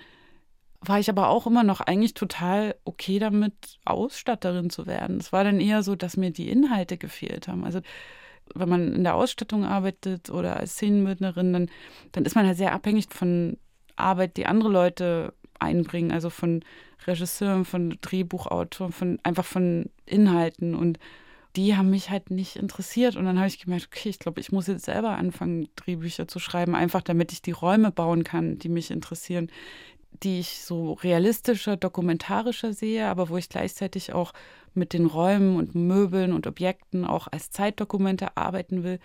[0.80, 5.18] war ich aber auch immer noch eigentlich total okay damit, Ausstatterin zu werden.
[5.18, 7.64] Es war dann eher so, dass mir die Inhalte gefehlt haben.
[7.64, 7.80] Also
[8.54, 11.70] wenn man in der Ausstattung arbeitet oder als Szenenbildnerin, dann,
[12.12, 13.58] dann ist man halt sehr abhängig von
[13.96, 16.64] Arbeit, die andere Leute einbringen, also von
[17.06, 20.98] Regisseuren, von Drehbuchautoren, von einfach von Inhalten und
[21.56, 23.16] die haben mich halt nicht interessiert.
[23.16, 26.38] Und dann habe ich gemerkt, okay, ich glaube, ich muss jetzt selber anfangen, Drehbücher zu
[26.38, 29.50] schreiben, einfach damit ich die Räume bauen kann, die mich interessieren,
[30.12, 34.32] die ich so realistischer, dokumentarischer sehe, aber wo ich gleichzeitig auch
[34.74, 38.98] mit den Räumen und Möbeln und Objekten auch als Zeitdokumente arbeiten will,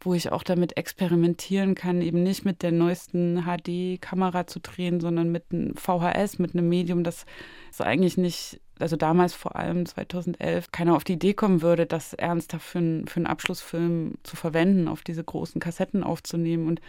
[0.00, 5.30] wo ich auch damit experimentieren kann, eben nicht mit der neuesten HD-Kamera zu drehen, sondern
[5.30, 7.24] mit einem VHS, mit einem Medium, das
[7.70, 12.14] so eigentlich nicht, also damals vor allem 2011, keiner auf die Idee kommen würde, das
[12.14, 16.80] ernsthaft für, ein, für einen Abschlussfilm zu verwenden, auf diese großen Kassetten aufzunehmen und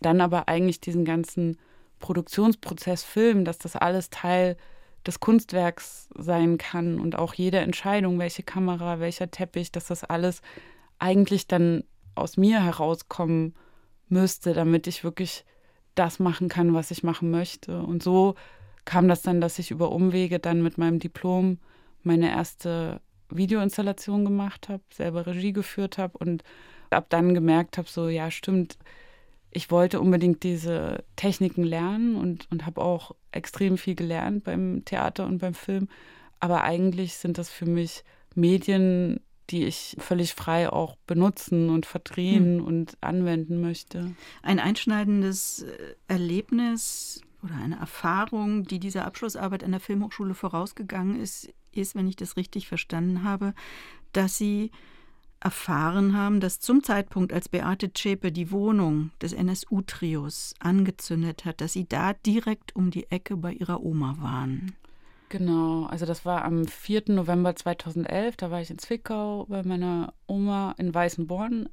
[0.00, 1.58] dann aber eigentlich diesen ganzen
[2.02, 4.58] Produktionsprozess Film, dass das alles Teil
[5.06, 10.42] des Kunstwerks sein kann und auch jede Entscheidung, welche Kamera, welcher Teppich, dass das alles
[10.98, 11.84] eigentlich dann
[12.14, 13.54] aus mir herauskommen
[14.08, 15.44] müsste, damit ich wirklich
[15.94, 17.82] das machen kann, was ich machen möchte.
[17.82, 18.34] Und so
[18.84, 21.58] kam das dann, dass ich über Umwege dann mit meinem Diplom
[22.02, 26.42] meine erste Videoinstallation gemacht habe, selber Regie geführt habe und
[26.90, 28.76] ab dann gemerkt habe, so ja, stimmt,
[29.52, 35.26] ich wollte unbedingt diese Techniken lernen und, und habe auch extrem viel gelernt beim Theater
[35.26, 35.88] und beim Film.
[36.40, 38.02] Aber eigentlich sind das für mich
[38.34, 42.64] Medien, die ich völlig frei auch benutzen und verdrehen hm.
[42.64, 44.14] und anwenden möchte.
[44.42, 51.52] Ein einschneidendes äh, Erlebnis oder eine Erfahrung, die dieser Abschlussarbeit an der Filmhochschule vorausgegangen ist,
[51.72, 53.54] ist, wenn ich das richtig verstanden habe,
[54.12, 54.70] dass Sie
[55.42, 61.72] erfahren haben, dass zum Zeitpunkt, als Beate Zschäpe die Wohnung des NSU-Trios angezündet hat, dass
[61.72, 64.74] Sie da direkt um die Ecke bei Ihrer Oma waren.
[65.28, 67.04] Genau, also das war am 4.
[67.08, 71.68] November 2011, da war ich in Zwickau bei meiner Oma in Weißenborn.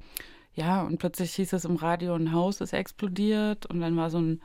[0.54, 4.18] Ja, und plötzlich hieß es im Radio, ein Haus ist explodiert und dann war so
[4.18, 4.40] ein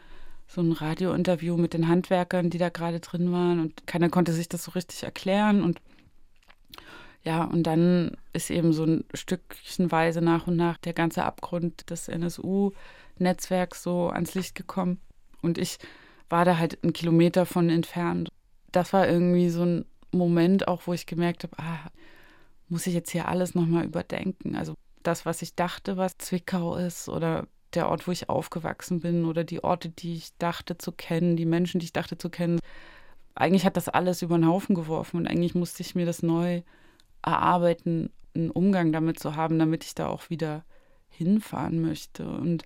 [0.47, 4.47] so ein Radiointerview mit den Handwerkern, die da gerade drin waren und keiner konnte sich
[4.47, 5.81] das so richtig erklären und
[7.25, 12.07] ja, und dann ist eben so ein Stückchenweise nach und nach der ganze Abgrund des
[12.07, 15.01] NSU-Netzwerks so ans Licht gekommen.
[15.41, 15.79] Und ich
[16.29, 18.29] war da halt einen Kilometer von entfernt.
[18.71, 21.89] Das war irgendwie so ein Moment auch, wo ich gemerkt habe, ah,
[22.69, 24.55] muss ich jetzt hier alles nochmal überdenken.
[24.55, 29.25] Also das, was ich dachte, was Zwickau ist oder der Ort, wo ich aufgewachsen bin
[29.25, 32.59] oder die Orte, die ich dachte zu kennen, die Menschen, die ich dachte zu kennen.
[33.33, 36.61] Eigentlich hat das alles über den Haufen geworfen und eigentlich musste ich mir das neu
[37.25, 40.63] erarbeiten, einen Umgang damit zu haben, damit ich da auch wieder
[41.09, 42.27] hinfahren möchte.
[42.27, 42.63] Und,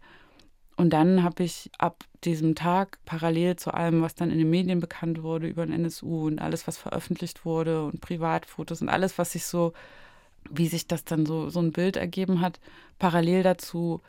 [0.75, 4.79] und dann habe ich ab diesem Tag parallel zu allem, was dann in den Medien
[4.79, 9.33] bekannt wurde über den NSU und alles, was veröffentlicht wurde und Privatfotos und alles, was
[9.33, 9.73] sich so,
[10.49, 12.59] wie sich das dann so, so ein Bild ergeben hat,
[12.97, 14.01] parallel dazu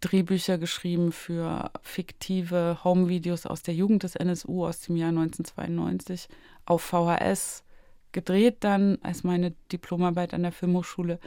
[0.00, 6.28] Drehbücher geschrieben für fiktive Home-Videos aus der Jugend des NSU aus dem Jahr 1992
[6.64, 7.62] auf VHS
[8.12, 11.18] gedreht dann als meine Diplomarbeit an der Filmhochschule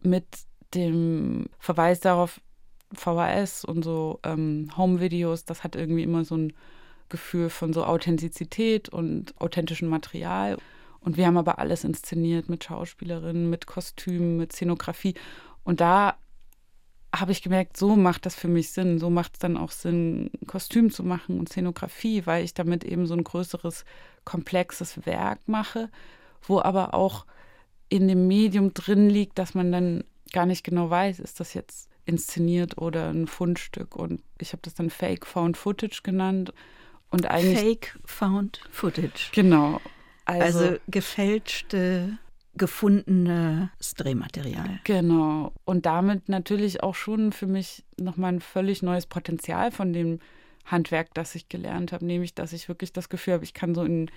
[0.00, 0.26] mit
[0.74, 2.40] dem Verweis darauf,
[2.92, 6.52] VHS und so ähm, Home-Videos, das hat irgendwie immer so ein
[7.08, 10.58] Gefühl von so Authentizität und authentischem Material.
[11.00, 15.14] Und wir haben aber alles inszeniert mit Schauspielerinnen, mit Kostümen, mit Szenografie.
[15.64, 16.16] Und da
[17.20, 18.98] habe ich gemerkt, so macht das für mich Sinn.
[18.98, 23.06] So macht es dann auch Sinn, Kostüm zu machen und Szenografie, weil ich damit eben
[23.06, 23.84] so ein größeres,
[24.24, 25.90] komplexes Werk mache,
[26.42, 27.26] wo aber auch
[27.88, 31.88] in dem Medium drin liegt, dass man dann gar nicht genau weiß, ist das jetzt
[32.06, 33.96] inszeniert oder ein Fundstück.
[33.96, 36.52] Und ich habe das dann Fake Found Footage genannt.
[37.10, 39.30] Und eigentlich, Fake Found Footage.
[39.32, 39.80] Genau.
[40.24, 42.18] Also, also gefälschte
[42.56, 44.80] gefundenes Drehmaterial.
[44.84, 45.52] Genau.
[45.64, 50.20] Und damit natürlich auch schon für mich nochmal ein völlig neues Potenzial von dem
[50.64, 53.82] Handwerk, das ich gelernt habe, nämlich, dass ich wirklich das Gefühl habe, ich kann so
[53.82, 54.10] in,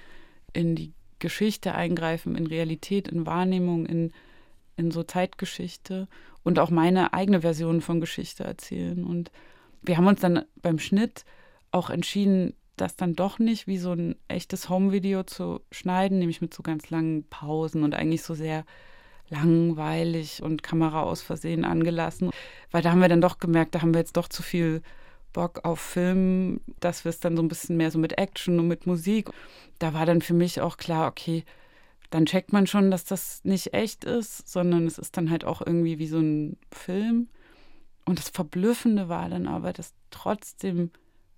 [0.53, 4.11] in die Geschichte eingreifen, in Realität, in Wahrnehmung, in,
[4.75, 6.07] in so Zeitgeschichte
[6.43, 9.03] und auch meine eigene Version von Geschichte erzählen.
[9.03, 9.31] Und
[9.81, 11.25] wir haben uns dann beim Schnitt
[11.71, 16.53] auch entschieden, das dann doch nicht wie so ein echtes Home-Video zu schneiden, nämlich mit
[16.53, 18.65] so ganz langen Pausen und eigentlich so sehr
[19.29, 22.31] langweilig und Kamera aus Versehen angelassen.
[22.71, 24.81] Weil da haben wir dann doch gemerkt, da haben wir jetzt doch zu viel
[25.33, 28.67] Bock auf Film, dass wir es dann so ein bisschen mehr so mit Action und
[28.67, 29.29] mit Musik.
[29.79, 31.43] Da war dann für mich auch klar, okay,
[32.09, 35.61] dann checkt man schon, dass das nicht echt ist, sondern es ist dann halt auch
[35.61, 37.27] irgendwie wie so ein Film.
[38.05, 40.91] Und das Verblüffende war dann aber, dass trotzdem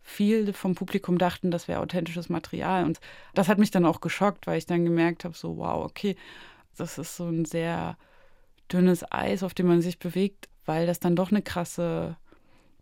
[0.10, 2.84] viel vom Publikum dachten, das wäre authentisches Material.
[2.84, 3.00] Und
[3.34, 6.16] das hat mich dann auch geschockt, weil ich dann gemerkt habe, so, wow, okay,
[6.78, 7.98] das ist so ein sehr
[8.72, 12.18] dünnes Eis, auf dem man sich bewegt, weil das dann doch eine krasse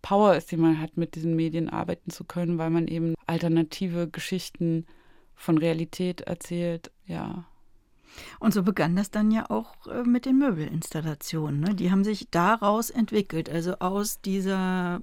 [0.01, 4.07] Power ist, die man hat, mit diesen Medien arbeiten zu können, weil man eben alternative
[4.07, 4.85] Geschichten
[5.35, 7.45] von Realität erzählt, ja.
[8.39, 11.59] Und so begann das dann ja auch äh, mit den Möbelinstallationen.
[11.59, 11.75] Ne?
[11.75, 15.01] Die haben sich daraus entwickelt, also aus dieser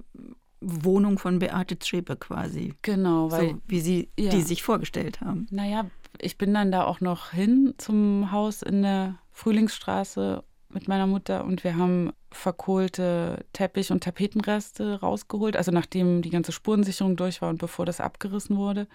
[0.65, 2.73] Wohnung von Beate Zschäpe quasi.
[2.81, 4.31] Genau, weil so, wie sie ja.
[4.31, 5.47] die sich vorgestellt haben.
[5.51, 5.85] Naja,
[6.19, 11.45] ich bin dann da auch noch hin zum Haus in der Frühlingsstraße mit meiner Mutter
[11.45, 17.49] und wir haben verkohlte Teppich- und Tapetenreste rausgeholt, also nachdem die ganze Spurensicherung durch war
[17.49, 18.87] und bevor das abgerissen wurde.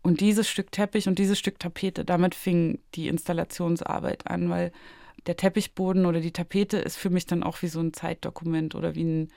[0.00, 4.72] Und dieses Stück Teppich und dieses Stück Tapete, damit fing die Installationsarbeit an, weil
[5.26, 8.94] der Teppichboden oder die Tapete ist für mich dann auch wie so ein Zeitdokument oder
[8.94, 9.28] wie ein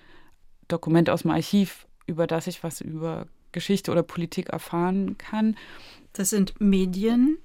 [0.72, 5.56] Dokument aus dem Archiv, über das ich was über Geschichte oder Politik erfahren kann.
[6.14, 7.38] Das sind Medien,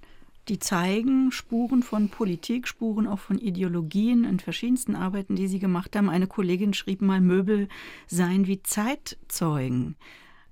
[0.49, 5.97] die zeigen Spuren von Politik, Spuren auch von Ideologien in verschiedensten Arbeiten, die sie gemacht
[5.97, 6.09] haben.
[6.09, 7.69] Eine Kollegin schrieb mal, Möbel
[8.07, 9.97] seien wie Zeitzeugen.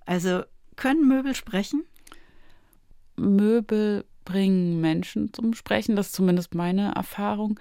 [0.05, 0.43] Also
[0.77, 1.85] können Möbel sprechen?
[3.17, 7.61] Möbel bringen Menschen zum Sprechen, das ist zumindest meine Erfahrung.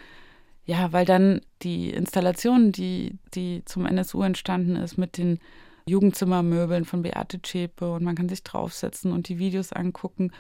[0.66, 5.40] Ja, weil dann die Installation, die, die zum NSU entstanden ist, mit den
[5.86, 10.32] Jugendzimmermöbeln von Beate Zschäpe und man kann sich draufsetzen und die Videos angucken.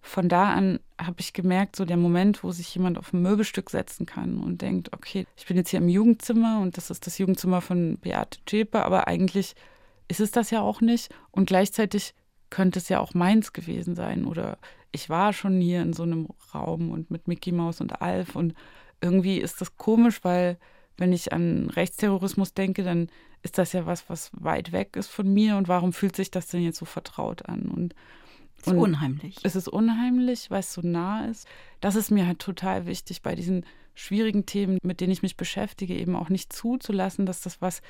[0.00, 3.70] Von da an habe ich gemerkt, so der Moment, wo sich jemand auf ein Möbelstück
[3.70, 7.18] setzen kann und denkt, okay, ich bin jetzt hier im Jugendzimmer und das ist das
[7.18, 9.54] Jugendzimmer von Beate Zschäpe, aber eigentlich
[10.06, 12.14] ist es das ja auch nicht und gleichzeitig
[12.48, 14.58] könnte es ja auch meins gewesen sein oder
[14.92, 18.54] ich war schon hier in so einem Raum und mit Mickey Mouse und Alf und
[19.00, 20.58] irgendwie ist das komisch, weil
[20.96, 23.08] wenn ich an Rechtsterrorismus denke, dann
[23.42, 25.56] ist das ja was, was weit weg ist von mir.
[25.56, 27.62] Und warum fühlt sich das denn jetzt so vertraut an?
[27.62, 27.94] Und,
[28.60, 29.36] es ist unheimlich.
[29.44, 31.46] Es ist unheimlich, weil es so nah ist.
[31.80, 35.94] Das ist mir halt total wichtig bei diesen schwierigen Themen, mit denen ich mich beschäftige,
[35.94, 37.82] eben auch nicht zuzulassen, dass das was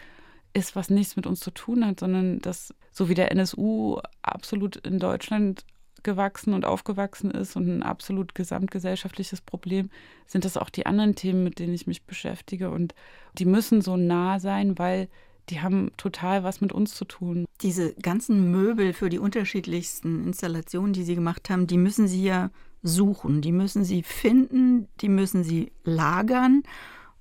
[0.53, 4.77] ist, was nichts mit uns zu tun hat, sondern dass so wie der NSU absolut
[4.77, 5.65] in Deutschland
[6.03, 9.91] gewachsen und aufgewachsen ist und ein absolut gesamtgesellschaftliches Problem,
[10.27, 12.71] sind das auch die anderen Themen, mit denen ich mich beschäftige.
[12.71, 12.95] Und
[13.35, 15.09] die müssen so nah sein, weil
[15.51, 17.47] die haben total was mit uns zu tun.
[17.63, 22.51] Diese ganzen Möbel für die unterschiedlichsten Installationen, die Sie gemacht haben, die müssen Sie ja
[22.83, 26.63] suchen, die müssen Sie finden, die müssen Sie lagern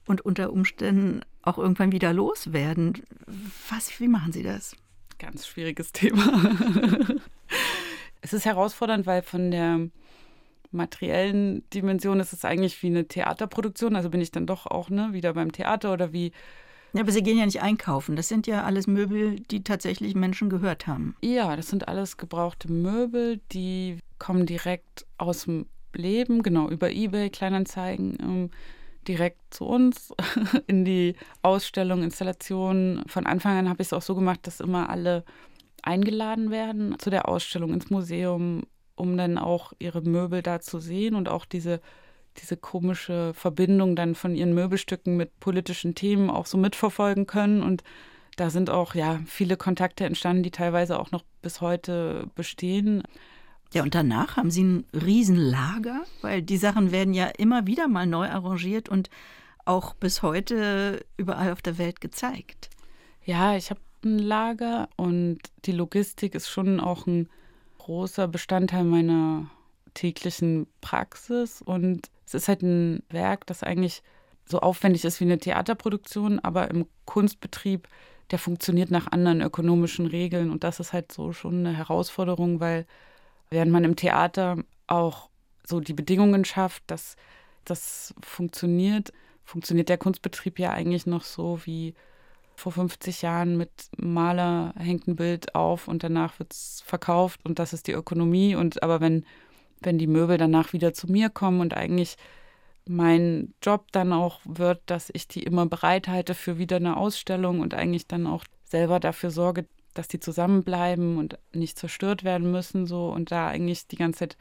[0.06, 3.02] und unter Umständen auch irgendwann wieder loswerden.
[3.70, 4.76] Was, wie machen Sie das?
[5.20, 6.50] Ganz schwieriges Thema.
[8.28, 9.88] Es ist herausfordernd, weil von der
[10.72, 13.96] materiellen Dimension ist es eigentlich wie eine Theaterproduktion.
[13.96, 16.34] Also bin ich dann doch auch ne, wieder beim Theater oder wie.
[16.92, 18.18] Ja, aber Sie gehen ja nicht einkaufen.
[18.18, 21.16] Das sind ja alles Möbel, die tatsächlich Menschen gehört haben.
[21.22, 27.30] Ja, das sind alles gebrauchte Möbel, die kommen direkt aus dem Leben, genau, über Ebay,
[27.30, 28.50] Kleinanzeigen, ähm,
[29.08, 30.14] direkt zu uns
[30.68, 33.04] in die Ausstellung, Installation.
[33.08, 35.24] Von Anfang an habe ich es auch so gemacht, dass immer alle
[35.84, 38.64] eingeladen werden zu der Ausstellung ins Museum,
[38.96, 41.82] um dann auch ihre Möbel da zu sehen und auch diese,
[42.38, 47.62] diese komische Verbindung dann von ihren Möbelstücken mit politischen Themen auch so mitverfolgen können.
[47.62, 47.84] Und
[48.36, 53.04] da sind auch ja viele Kontakte entstanden, die teilweise auch noch bis heute bestehen.
[53.74, 58.08] Ja, und danach haben Sie ein Riesenlager, weil die Sachen werden ja immer wieder mal
[58.08, 59.10] neu arrangiert und
[59.66, 62.70] auch bis heute überall auf der Welt gezeigt.
[63.26, 67.30] Ja, ich habe Lager und die Logistik ist schon auch ein
[67.78, 69.50] großer Bestandteil meiner
[69.94, 71.62] täglichen Praxis.
[71.62, 74.04] Und es ist halt ein Werk, das eigentlich
[74.46, 77.88] so aufwendig ist wie eine Theaterproduktion, aber im Kunstbetrieb,
[78.32, 80.52] der funktioniert nach anderen ökonomischen Regeln.
[80.52, 82.86] Und das ist halt so schon eine Herausforderung, weil
[83.50, 85.30] während man im Theater auch
[85.66, 87.16] so die Bedingungen schafft, dass
[87.66, 89.12] das funktioniert,
[89.44, 91.94] funktioniert der Kunstbetrieb ja eigentlich noch so wie
[92.58, 97.60] vor 50 Jahren mit Maler hängt ein Bild auf und danach wird es verkauft und
[97.60, 98.56] das ist die Ökonomie.
[98.56, 99.26] Und aber wenn,
[99.80, 102.18] wenn die Möbel danach wieder zu mir kommen und eigentlich
[102.88, 107.76] mein Job dann auch wird, dass ich die immer bereithalte für wieder eine Ausstellung und
[107.76, 113.10] eigentlich dann auch selber dafür sorge, dass die zusammenbleiben und nicht zerstört werden müssen, so
[113.10, 114.38] und da eigentlich die ganze Zeit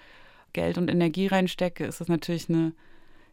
[0.54, 2.72] Geld und Energie reinstecke, ist das natürlich eine,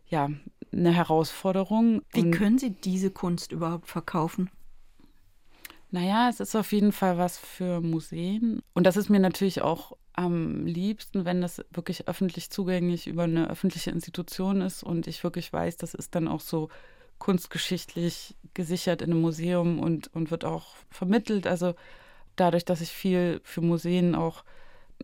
[0.07, 0.29] ja,
[0.73, 2.01] eine Herausforderung.
[2.11, 4.49] Wie können Sie diese Kunst überhaupt verkaufen?
[5.93, 8.63] Naja, es ist auf jeden Fall was für Museen.
[8.73, 13.47] Und das ist mir natürlich auch am liebsten, wenn das wirklich öffentlich zugänglich über eine
[13.47, 16.69] öffentliche Institution ist und ich wirklich weiß, das ist dann auch so
[17.19, 21.45] kunstgeschichtlich gesichert in einem Museum und, und wird auch vermittelt.
[21.45, 21.75] Also
[22.37, 24.43] dadurch, dass ich viel für Museen auch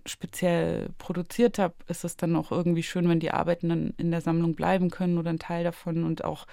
[0.07, 4.21] speziell produziert habe, ist es dann auch irgendwie schön, wenn die Arbeiten dann in der
[4.21, 6.47] Sammlung bleiben können oder ein Teil davon und auch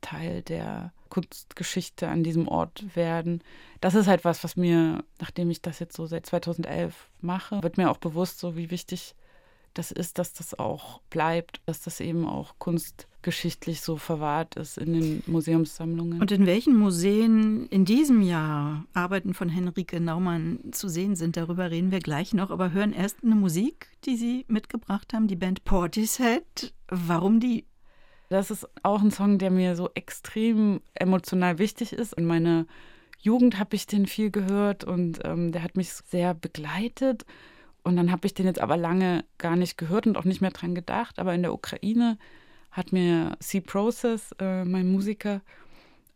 [0.00, 3.42] Teil der Kunstgeschichte an diesem Ort werden.
[3.80, 7.78] Das ist halt was, was mir, nachdem ich das jetzt so seit 2011 mache, wird
[7.78, 9.14] mir auch bewusst, so wie wichtig
[9.72, 14.92] das ist, dass das auch bleibt, dass das eben auch kunstgeschichtlich so verwahrt ist in
[14.92, 16.20] den Museumssammlungen.
[16.20, 21.70] Und in welchen Museen in diesem Jahr Arbeiten von Henrike Naumann zu sehen sind, darüber
[21.70, 25.64] reden wir gleich noch, aber hören erst eine Musik, die Sie mitgebracht haben, die Band
[25.64, 26.74] Portishead.
[26.88, 27.64] Warum die?
[28.28, 32.14] Das ist auch ein Song, der mir so extrem emotional wichtig ist.
[32.14, 32.66] In meiner
[33.20, 37.24] Jugend habe ich den viel gehört und ähm, der hat mich sehr begleitet.
[37.82, 40.50] Und dann habe ich den jetzt aber lange gar nicht gehört und auch nicht mehr
[40.50, 41.18] dran gedacht.
[41.18, 42.18] Aber in der Ukraine
[42.72, 45.40] hat mir C Process, äh, mein Musiker,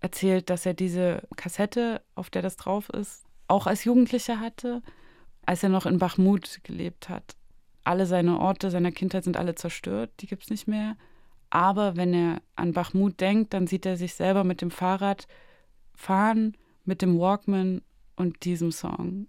[0.00, 4.82] erzählt, dass er diese Kassette, auf der das drauf ist, auch als Jugendlicher hatte,
[5.46, 7.36] als er noch in Bachmut gelebt hat.
[7.84, 10.96] Alle seine Orte seiner Kindheit sind alle zerstört, die gibt es nicht mehr.
[11.50, 15.26] Aber wenn er an Bachmut denkt, dann sieht er sich selber mit dem Fahrrad
[15.94, 17.82] fahren, mit dem Walkman
[18.16, 19.26] und diesem Song.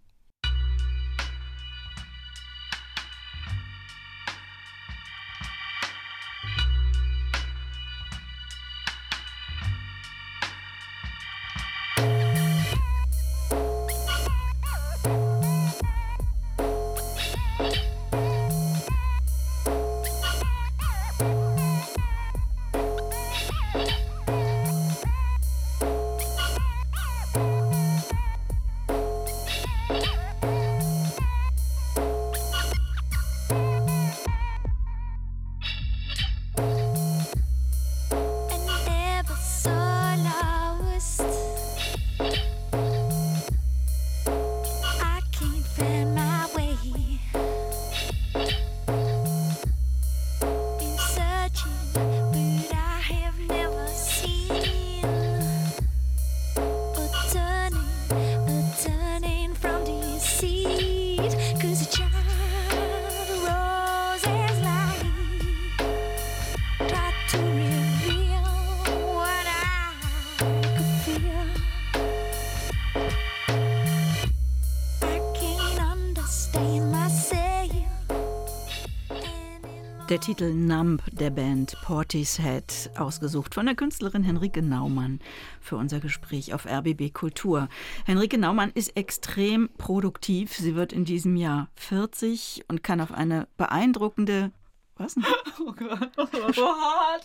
[80.12, 85.22] Der Titel Numb der Band Portishead, ausgesucht von der Künstlerin Henrike Naumann
[85.62, 87.70] für unser Gespräch auf RBB Kultur.
[88.05, 90.53] Henrike Naumann ist extrem produktiv.
[90.53, 94.51] Sie wird in diesem Jahr 40 und kann auf eine beeindruckende
[94.97, 95.16] was?
[95.66, 97.24] Oh Gott, oh, so hart.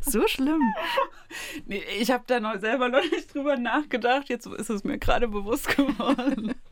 [0.00, 0.62] so schlimm.
[1.66, 4.30] Nee, ich habe da noch selber noch nicht drüber nachgedacht.
[4.30, 6.54] Jetzt ist es mir gerade bewusst geworden.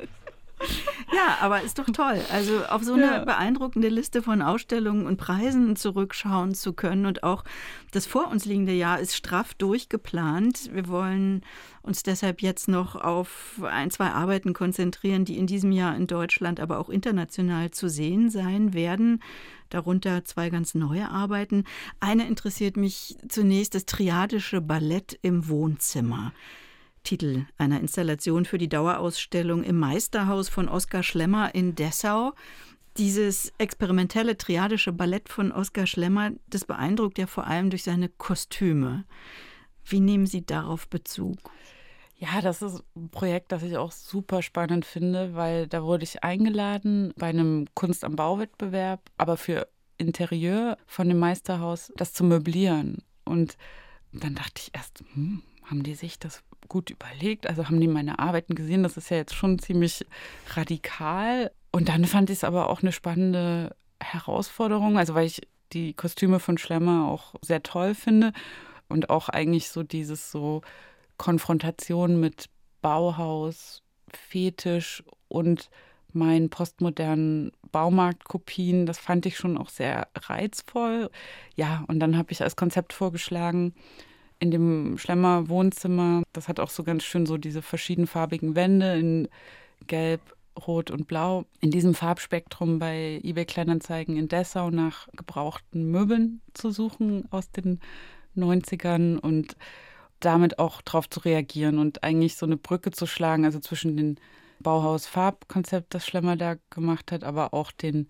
[1.13, 2.21] Ja, aber ist doch toll.
[2.31, 3.25] Also auf so eine ja.
[3.25, 7.07] beeindruckende Liste von Ausstellungen und Preisen zurückschauen zu können.
[7.07, 7.45] Und auch
[7.93, 10.71] das vor uns liegende Jahr ist straff durchgeplant.
[10.73, 11.43] Wir wollen
[11.83, 16.61] uns deshalb jetzt noch auf ein, zwei Arbeiten konzentrieren, die in diesem Jahr in Deutschland,
[16.61, 19.23] aber auch international zu sehen sein werden.
[19.71, 21.65] Darunter zwei ganz neue Arbeiten.
[22.01, 26.33] Eine interessiert mich zunächst das triadische Ballett im Wohnzimmer.
[27.03, 32.33] Titel einer Installation für die Dauerausstellung im Meisterhaus von Oskar Schlemmer in Dessau.
[32.97, 39.05] Dieses experimentelle triadische Ballett von Oskar Schlemmer, das beeindruckt ja vor allem durch seine Kostüme.
[39.85, 41.39] Wie nehmen Sie darauf Bezug?
[42.17, 46.25] Ja, das ist ein Projekt, das ich auch super spannend finde, weil da wurde ich
[46.25, 49.69] eingeladen bei einem Kunst am Bauwettbewerb, aber für
[49.99, 52.99] Interieur von dem Meisterhaus, das zu möblieren.
[53.25, 53.57] Und
[54.13, 57.47] dann dachte ich erst, hm, haben die sich das gut überlegt.
[57.47, 58.83] Also haben die meine Arbeiten gesehen.
[58.83, 60.05] Das ist ja jetzt schon ziemlich
[60.55, 61.51] radikal.
[61.71, 64.99] Und dann fand ich es aber auch eine spannende Herausforderung.
[64.99, 65.43] Also weil ich
[65.73, 68.33] die Kostüme von Schlemmer auch sehr toll finde
[68.89, 70.63] und auch eigentlich so dieses so
[71.19, 72.47] Konfrontation mit
[72.81, 75.69] Bauhaus, Fetisch und
[76.13, 81.11] meinen postmodernen Baumarktkopien, das fand ich schon auch sehr reizvoll.
[81.55, 83.75] Ja, und dann habe ich als Konzept vorgeschlagen,
[84.41, 86.23] in dem Schlemmer Wohnzimmer.
[86.33, 89.29] Das hat auch so ganz schön so diese verschiedenfarbigen Wände in
[89.87, 90.21] Gelb,
[90.67, 91.45] Rot und Blau.
[91.61, 97.81] In diesem Farbspektrum bei eBay Kleinanzeigen in Dessau nach gebrauchten Möbeln zu suchen aus den
[98.37, 99.57] 90ern und
[100.21, 104.19] damit auch darauf zu reagieren und eigentlich so eine Brücke zu schlagen, also zwischen den
[104.61, 108.09] Bauhaus-Farbkonzept, das Schlemmer da gemacht hat, aber auch den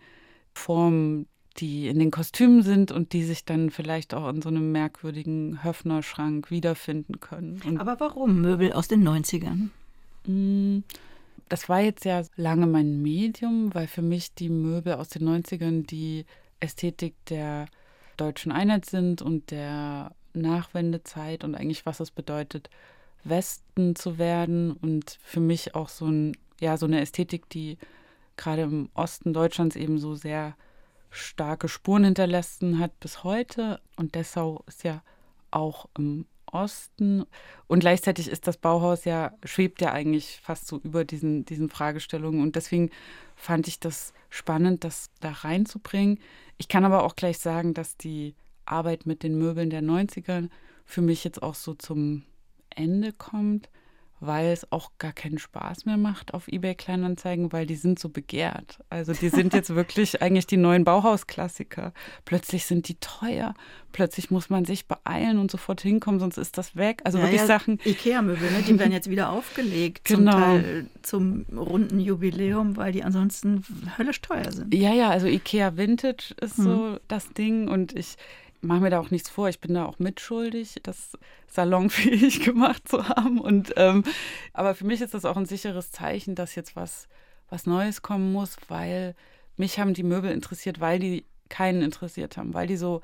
[0.54, 1.26] Formen,
[1.58, 5.62] die in den Kostümen sind und die sich dann vielleicht auch in so einem merkwürdigen
[5.62, 7.60] Höfner-Schrank wiederfinden können.
[7.64, 9.68] Und Aber warum Möbel aus den 90ern?
[10.26, 10.84] Mm,
[11.48, 15.86] das war jetzt ja lange mein Medium, weil für mich die Möbel aus den 90ern
[15.86, 16.24] die
[16.60, 17.66] Ästhetik der
[18.16, 22.68] deutschen Einheit sind und der Nachwendezeit und eigentlich was es bedeutet,
[23.24, 27.78] Westen zu werden und für mich auch so ein ja so eine Ästhetik, die
[28.36, 30.56] gerade im Osten Deutschlands eben so sehr
[31.10, 33.80] starke Spuren hinterlassen hat bis heute.
[33.96, 35.02] Und Dessau ist ja
[35.50, 37.24] auch im Osten.
[37.66, 42.42] Und gleichzeitig ist das Bauhaus ja, schwebt ja eigentlich fast so über diesen, diesen Fragestellungen.
[42.42, 42.90] Und deswegen
[43.36, 46.18] fand ich das spannend, das da reinzubringen.
[46.56, 48.34] Ich kann aber auch gleich sagen, dass die
[48.64, 50.48] Arbeit mit den Möbeln der 90er
[50.84, 52.24] für mich jetzt auch so zum
[52.70, 53.68] Ende kommt
[54.20, 58.08] weil es auch gar keinen Spaß mehr macht auf eBay Kleinanzeigen, weil die sind so
[58.08, 58.78] begehrt.
[58.90, 61.92] Also die sind jetzt wirklich eigentlich die neuen Bauhausklassiker.
[62.24, 63.54] Plötzlich sind die teuer.
[63.92, 67.00] Plötzlich muss man sich beeilen und sofort hinkommen, sonst ist das weg.
[67.04, 67.78] Also ja, wirklich ja, Sachen.
[67.84, 68.62] Ikea-Möbel, ne?
[68.66, 70.04] die werden jetzt wieder aufgelegt.
[70.04, 70.32] Genau.
[70.32, 73.64] Zum Teil zum runden Jubiläum, weil die ansonsten
[73.96, 74.74] höllisch teuer sind.
[74.74, 76.62] Ja, ja, also Ikea Vintage ist mhm.
[76.64, 78.16] so das Ding und ich
[78.60, 79.48] mache mir da auch nichts vor.
[79.48, 81.12] Ich bin da auch mitschuldig, das
[81.46, 83.40] salonfähig gemacht zu haben.
[83.40, 84.04] Und ähm,
[84.52, 87.08] aber für mich ist das auch ein sicheres Zeichen, dass jetzt was,
[87.48, 89.14] was Neues kommen muss, weil
[89.56, 93.00] mich haben die Möbel interessiert, weil die keinen interessiert haben, weil die so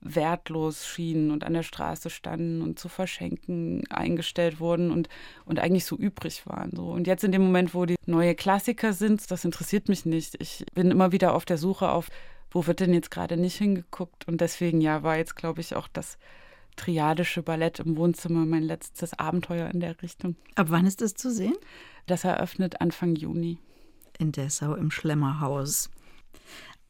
[0.00, 5.08] wertlos schienen und an der Straße standen und zu verschenken eingestellt wurden und,
[5.44, 6.70] und eigentlich so übrig waren.
[6.74, 6.90] So.
[6.90, 10.36] Und jetzt in dem Moment, wo die neue Klassiker sind, das interessiert mich nicht.
[10.40, 12.08] Ich bin immer wieder auf der Suche auf
[12.54, 14.26] wo wird denn jetzt gerade nicht hingeguckt?
[14.28, 16.18] Und deswegen, ja, war jetzt, glaube ich, auch das
[16.76, 20.36] triadische Ballett im Wohnzimmer mein letztes Abenteuer in der Richtung.
[20.54, 21.56] Ab wann ist das zu sehen?
[22.06, 23.58] Das eröffnet Anfang Juni.
[24.18, 25.90] In Dessau im Schlemmerhaus.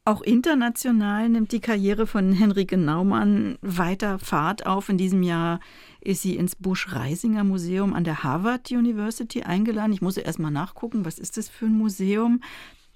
[0.07, 4.87] Auch international nimmt die Karriere von Henrike Naumann weiter Fahrt auf.
[4.87, 5.59] In diesem Jahr
[5.99, 9.93] ist sie ins Busch-Reisinger Museum an der Harvard University eingeladen.
[9.93, 12.41] Ich muss erst mal nachgucken, was ist das für ein Museum?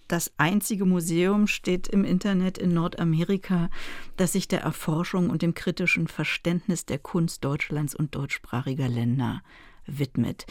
[0.10, 3.70] Das einzige Museum steht im Internet in Nordamerika,
[4.18, 9.42] das sich der Erforschung und dem kritischen Verständnis der Kunst Deutschlands und deutschsprachiger Länder
[9.86, 10.46] widmet.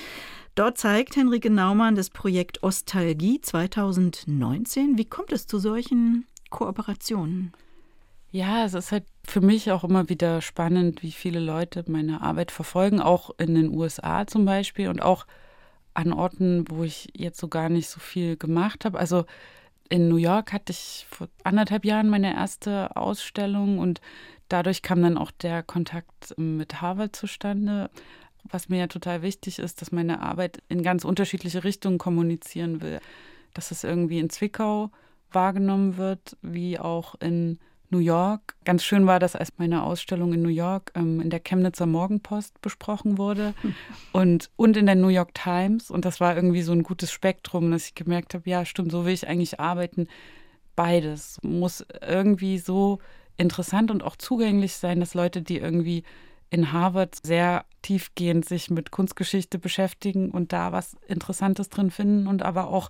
[0.54, 4.98] Dort zeigt Henrike Naumann das Projekt Ostalgie 2019.
[4.98, 7.52] Wie kommt es zu solchen Kooperationen?
[8.30, 12.50] Ja, es ist halt für mich auch immer wieder spannend, wie viele Leute meine Arbeit
[12.50, 15.26] verfolgen, auch in den USA zum Beispiel und auch
[15.98, 19.00] an Orten, wo ich jetzt so gar nicht so viel gemacht habe.
[19.00, 19.24] Also
[19.88, 24.00] in New York hatte ich vor anderthalb Jahren meine erste Ausstellung und
[24.48, 27.90] dadurch kam dann auch der Kontakt mit Harvard zustande.
[28.44, 33.00] Was mir ja total wichtig ist, dass meine Arbeit in ganz unterschiedliche Richtungen kommunizieren will.
[33.52, 34.92] Dass es irgendwie in Zwickau
[35.32, 37.58] wahrgenommen wird, wie auch in
[37.90, 38.56] New York.
[38.64, 42.60] Ganz schön war das, als meine Ausstellung in New York ähm, in der Chemnitzer Morgenpost
[42.60, 43.54] besprochen wurde
[44.12, 45.90] und, und in der New York Times.
[45.90, 49.04] Und das war irgendwie so ein gutes Spektrum, dass ich gemerkt habe, ja, stimmt, so
[49.04, 50.08] will ich eigentlich arbeiten.
[50.76, 52.98] Beides muss irgendwie so
[53.36, 56.04] interessant und auch zugänglich sein, dass Leute, die irgendwie
[56.50, 62.42] in Harvard sehr tiefgehend sich mit Kunstgeschichte beschäftigen und da was Interessantes drin finden und
[62.42, 62.88] aber auch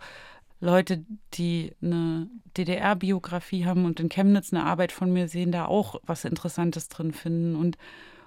[0.61, 1.05] Leute,
[1.35, 6.25] die eine DDR-Biografie haben und in Chemnitz eine Arbeit von mir sehen, da auch was
[6.25, 7.55] Interessantes drin finden.
[7.55, 7.79] Und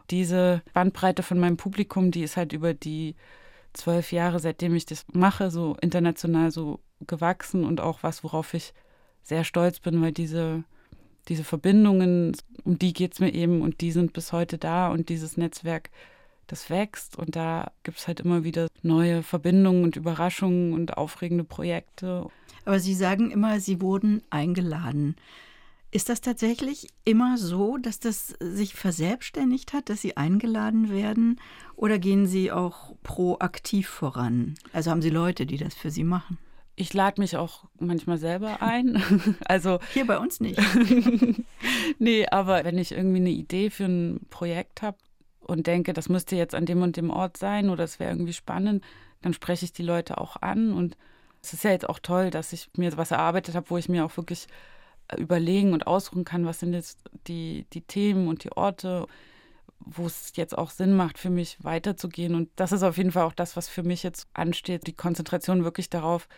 [0.09, 3.15] diese Bandbreite von meinem Publikum, die ist halt über die
[3.73, 8.73] zwölf Jahre, seitdem ich das mache, so international so gewachsen und auch was, worauf ich
[9.23, 10.63] sehr stolz bin, weil diese,
[11.27, 15.09] diese Verbindungen, um die geht es mir eben und die sind bis heute da und
[15.09, 15.89] dieses Netzwerk
[16.51, 21.43] das wächst und da gibt es halt immer wieder neue Verbindungen und Überraschungen und aufregende
[21.43, 22.27] Projekte.
[22.65, 25.15] Aber Sie sagen immer, Sie wurden eingeladen.
[25.93, 31.39] Ist das tatsächlich immer so, dass das sich verselbstständigt hat, dass Sie eingeladen werden?
[31.75, 34.55] Oder gehen Sie auch proaktiv voran?
[34.71, 36.37] Also haben Sie Leute, die das für Sie machen?
[36.77, 39.03] Ich lade mich auch manchmal selber ein.
[39.45, 40.59] Also hier bei uns nicht.
[41.99, 44.97] nee, aber wenn ich irgendwie eine Idee für ein Projekt habe,
[45.51, 48.33] und denke, das müsste jetzt an dem und dem Ort sein oder es wäre irgendwie
[48.33, 48.83] spannend,
[49.21, 50.71] dann spreche ich die Leute auch an.
[50.71, 50.97] Und
[51.43, 54.05] es ist ja jetzt auch toll, dass ich mir was erarbeitet habe, wo ich mir
[54.05, 54.47] auch wirklich
[55.09, 59.07] äh, überlegen und ausruhen kann, was sind jetzt die, die Themen und die Orte,
[59.79, 62.33] wo es jetzt auch Sinn macht, für mich weiterzugehen.
[62.33, 65.65] Und das ist auf jeden Fall auch das, was für mich jetzt ansteht, die Konzentration
[65.65, 66.29] wirklich darauf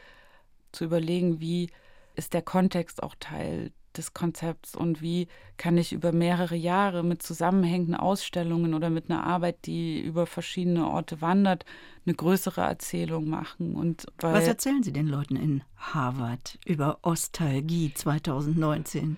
[0.72, 1.70] zu überlegen, wie
[2.16, 5.28] ist der Kontext auch Teil des Konzepts und wie
[5.58, 10.88] kann ich über mehrere Jahre mit zusammenhängenden Ausstellungen oder mit einer Arbeit, die über verschiedene
[10.88, 11.66] Orte wandert,
[12.06, 13.76] eine größere Erzählung machen.
[13.76, 19.18] Und Was erzählen Sie den Leuten in Harvard über Ostalgie 2019?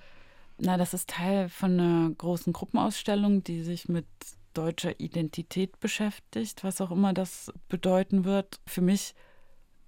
[0.58, 4.06] Na, das ist Teil von einer großen Gruppenausstellung, die sich mit
[4.54, 8.60] deutscher Identität beschäftigt, was auch immer das bedeuten wird.
[8.66, 9.14] Für mich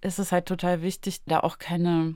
[0.01, 2.15] ist es halt total wichtig, da auch keine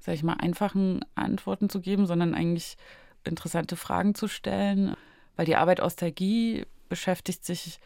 [0.00, 2.76] sag ich mal, einfachen Antworten zu geben, sondern eigentlich
[3.24, 4.96] interessante Fragen zu stellen.
[5.36, 7.78] Weil die Arbeit Ostalgie beschäftigt sich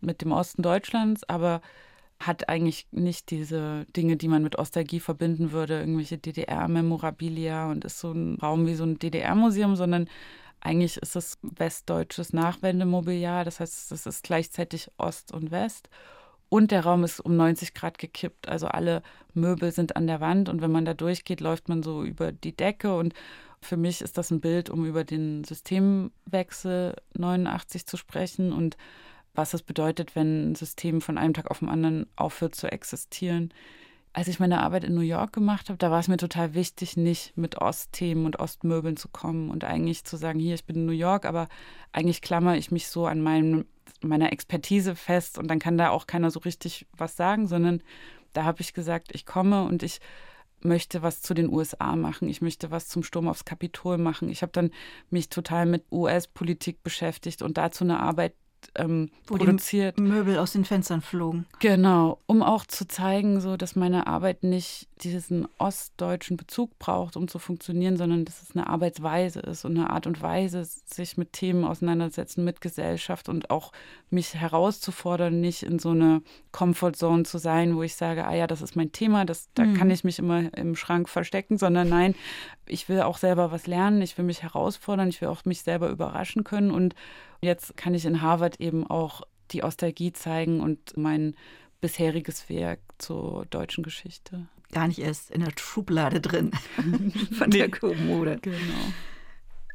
[0.00, 1.60] mit dem Osten Deutschlands, aber
[2.18, 8.00] hat eigentlich nicht diese Dinge, die man mit Ostalgie verbinden würde, irgendwelche DDR-Memorabilia und ist
[8.00, 10.08] so ein Raum wie so ein DDR-Museum, sondern
[10.60, 13.44] eigentlich ist es westdeutsches Nachwendemobiliar.
[13.44, 15.90] Das heißt, es ist gleichzeitig Ost und West.
[16.48, 18.48] Und der Raum ist um 90 Grad gekippt.
[18.48, 19.02] Also alle
[19.34, 22.56] Möbel sind an der Wand und wenn man da durchgeht, läuft man so über die
[22.56, 22.96] Decke.
[22.96, 23.14] Und
[23.60, 28.76] für mich ist das ein Bild, um über den Systemwechsel 89 zu sprechen und
[29.34, 33.52] was es bedeutet, wenn ein System von einem Tag auf den anderen aufhört zu existieren.
[34.16, 36.96] Als ich meine Arbeit in New York gemacht habe, da war es mir total wichtig,
[36.96, 40.86] nicht mit Ostthemen und Ostmöbeln zu kommen und eigentlich zu sagen, hier, ich bin in
[40.86, 41.48] New York, aber
[41.92, 43.66] eigentlich klammer ich mich so an meinem
[44.00, 47.82] meiner Expertise fest und dann kann da auch keiner so richtig was sagen, sondern
[48.32, 50.00] da habe ich gesagt, ich komme und ich
[50.62, 54.30] möchte was zu den USA machen, ich möchte was zum Sturm aufs Kapitol machen.
[54.30, 54.70] Ich habe dann
[55.10, 58.32] mich total mit US-Politik beschäftigt und dazu eine Arbeit
[58.74, 59.98] ähm, Wo produziert.
[59.98, 61.46] Die Möbel aus den Fenstern flogen.
[61.60, 67.28] Genau, um auch zu zeigen, so dass meine Arbeit nicht diesen ostdeutschen Bezug braucht, um
[67.28, 71.34] zu funktionieren, sondern dass es eine Arbeitsweise ist und eine Art und Weise, sich mit
[71.34, 73.72] Themen auseinandersetzen, mit Gesellschaft und auch
[74.08, 78.62] mich herauszufordern, nicht in so eine Comfortzone zu sein, wo ich sage, ah ja, das
[78.62, 79.74] ist mein Thema, das, da mhm.
[79.74, 82.14] kann ich mich immer im Schrank verstecken, sondern nein,
[82.66, 85.90] ich will auch selber was lernen, ich will mich herausfordern, ich will auch mich selber
[85.90, 86.94] überraschen können und
[87.40, 89.22] Jetzt kann ich in Harvard eben auch
[89.52, 91.34] die Ostalgie zeigen und mein
[91.80, 94.46] bisheriges Werk zur deutschen Geschichte.
[94.72, 96.50] Gar nicht erst in der Schublade drin
[97.38, 98.38] von der Kommode.
[98.42, 98.56] Genau.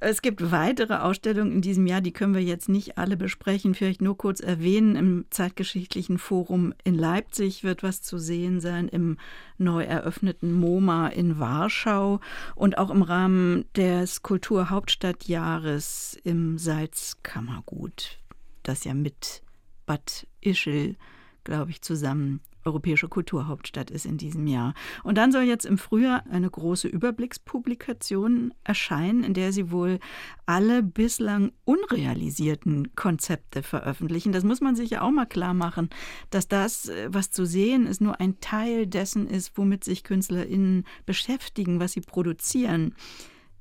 [0.03, 4.01] Es gibt weitere Ausstellungen in diesem Jahr, die können wir jetzt nicht alle besprechen, vielleicht
[4.01, 4.95] nur kurz erwähnen.
[4.95, 9.19] Im Zeitgeschichtlichen Forum in Leipzig wird was zu sehen sein, im
[9.59, 12.19] neu eröffneten MoMA in Warschau
[12.55, 18.17] und auch im Rahmen des Kulturhauptstadtjahres im Salzkammergut,
[18.63, 19.43] das ja mit
[19.85, 20.95] Bad Ischl,
[21.43, 24.73] glaube ich, zusammen europäische Kulturhauptstadt ist in diesem Jahr.
[25.03, 29.99] Und dann soll jetzt im Frühjahr eine große Überblickspublikation erscheinen, in der Sie wohl
[30.45, 34.31] alle bislang unrealisierten Konzepte veröffentlichen.
[34.31, 35.89] Das muss man sich ja auch mal klar machen,
[36.29, 41.79] dass das, was zu sehen ist, nur ein Teil dessen ist, womit sich KünstlerInnen beschäftigen,
[41.79, 42.95] was sie produzieren.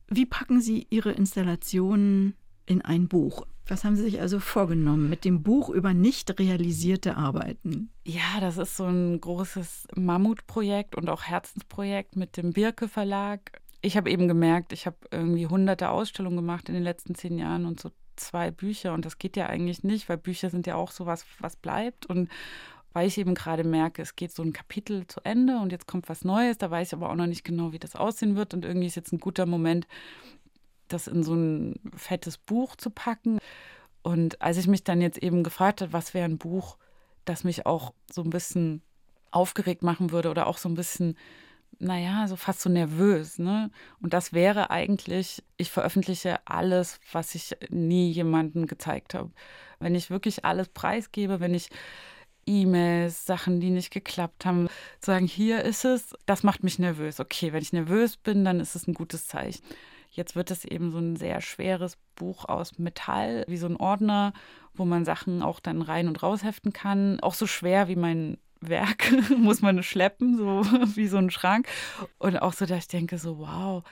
[0.08, 2.34] Wie packen Sie Ihre Installationen
[2.66, 3.46] in ein Buch?
[3.70, 7.92] Was haben Sie sich also vorgenommen mit dem Buch über nicht realisierte Arbeiten?
[8.04, 13.60] Ja, das ist so ein großes Mammutprojekt und auch Herzensprojekt mit dem Birke Verlag.
[13.80, 17.64] Ich habe eben gemerkt, ich habe irgendwie hunderte Ausstellungen gemacht in den letzten zehn Jahren
[17.64, 20.90] und so zwei Bücher und das geht ja eigentlich nicht, weil Bücher sind ja auch
[20.90, 22.28] so was, was bleibt und
[22.92, 26.08] weil ich eben gerade merke, es geht so ein Kapitel zu Ende und jetzt kommt
[26.08, 28.64] was Neues, da weiß ich aber auch noch nicht genau, wie das aussehen wird und
[28.64, 29.86] irgendwie ist jetzt ein guter Moment,
[30.92, 33.38] das in so ein fettes Buch zu packen.
[34.02, 36.76] Und als ich mich dann jetzt eben gefragt habe, was wäre ein Buch,
[37.24, 38.82] das mich auch so ein bisschen
[39.30, 41.16] aufgeregt machen würde oder auch so ein bisschen,
[41.78, 43.38] naja, so fast so nervös.
[43.38, 43.70] Ne?
[44.00, 49.30] Und das wäre eigentlich, ich veröffentliche alles, was ich nie jemandem gezeigt habe.
[49.78, 51.70] Wenn ich wirklich alles preisgebe, wenn ich
[52.46, 54.68] E-Mails, Sachen, die nicht geklappt haben,
[54.98, 57.20] sagen, hier ist es, das macht mich nervös.
[57.20, 59.62] Okay, wenn ich nervös bin, dann ist es ein gutes Zeichen.
[60.10, 64.32] Jetzt wird es eben so ein sehr schweres Buch aus Metall, wie so ein Ordner,
[64.74, 67.20] wo man Sachen auch dann rein und raus heften kann.
[67.20, 70.64] Auch so schwer wie mein Werk muss man schleppen, so
[70.96, 71.68] wie so ein Schrank.
[72.18, 73.84] Und auch so, dass ich denke, so, wow,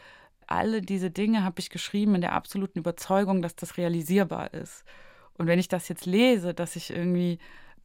[0.49, 4.85] alle diese Dinge habe ich geschrieben in der absoluten Überzeugung, dass das realisierbar ist.
[5.35, 7.39] Und wenn ich das jetzt lese, dass ich irgendwie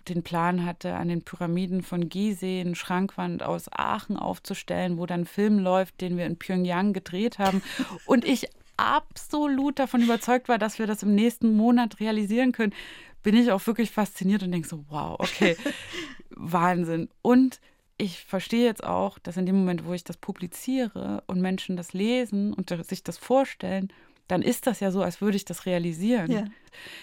[0.09, 5.21] den Plan hatte, an den Pyramiden von Gizeh eine Schrankwand aus Aachen aufzustellen, wo dann
[5.21, 7.61] ein Film läuft, den wir in Pyongyang gedreht haben.
[8.05, 12.73] Und ich absolut davon überzeugt war, dass wir das im nächsten Monat realisieren können,
[13.21, 15.55] bin ich auch wirklich fasziniert und denke so, wow, okay,
[16.31, 17.09] Wahnsinn.
[17.21, 17.61] Und
[17.97, 21.93] ich verstehe jetzt auch, dass in dem Moment, wo ich das publiziere und Menschen das
[21.93, 23.93] lesen und sich das vorstellen,
[24.33, 26.31] dann ist das ja so, als würde ich das realisieren.
[26.31, 26.45] Ja,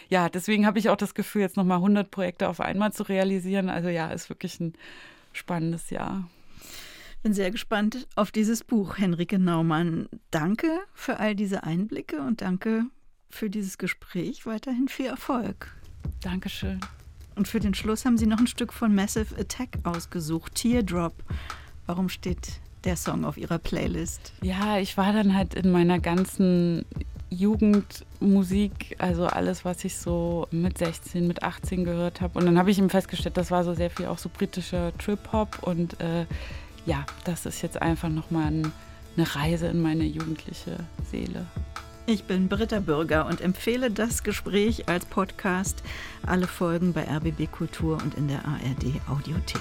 [0.09, 3.71] ja deswegen habe ich auch das Gefühl, jetzt nochmal 100 Projekte auf einmal zu realisieren.
[3.71, 4.75] Also ja, ist wirklich ein
[5.33, 6.29] spannendes Jahr.
[7.23, 10.09] Bin sehr gespannt auf dieses Buch, Henrike Naumann.
[10.33, 12.87] Danke für all diese Einblicke und danke
[13.29, 14.45] für dieses Gespräch.
[14.45, 15.73] Weiterhin viel Erfolg.
[16.23, 16.81] Dankeschön.
[17.37, 21.15] Und für den Schluss haben Sie noch ein Stück von Massive Attack ausgesucht, Teardrop.
[21.87, 24.33] Warum steht der Song auf ihrer Playlist?
[24.43, 26.85] Ja, ich war dann halt in meiner ganzen
[27.31, 32.39] Jugendmusik, also alles, was ich so mit 16, mit 18 gehört habe.
[32.39, 35.63] Und dann habe ich eben festgestellt, das war so sehr viel auch so britischer Trip-Hop.
[35.63, 36.27] Und äh,
[36.87, 38.73] ja, das ist jetzt einfach nochmal ein,
[39.17, 40.77] eine Reise in meine jugendliche
[41.11, 41.47] Seele.
[42.07, 45.85] Ich bin Britta Bürger und empfehle das Gespräch als Podcast.
[46.27, 49.61] Alle Folgen bei RBB Kultur und in der ARD Audiothek.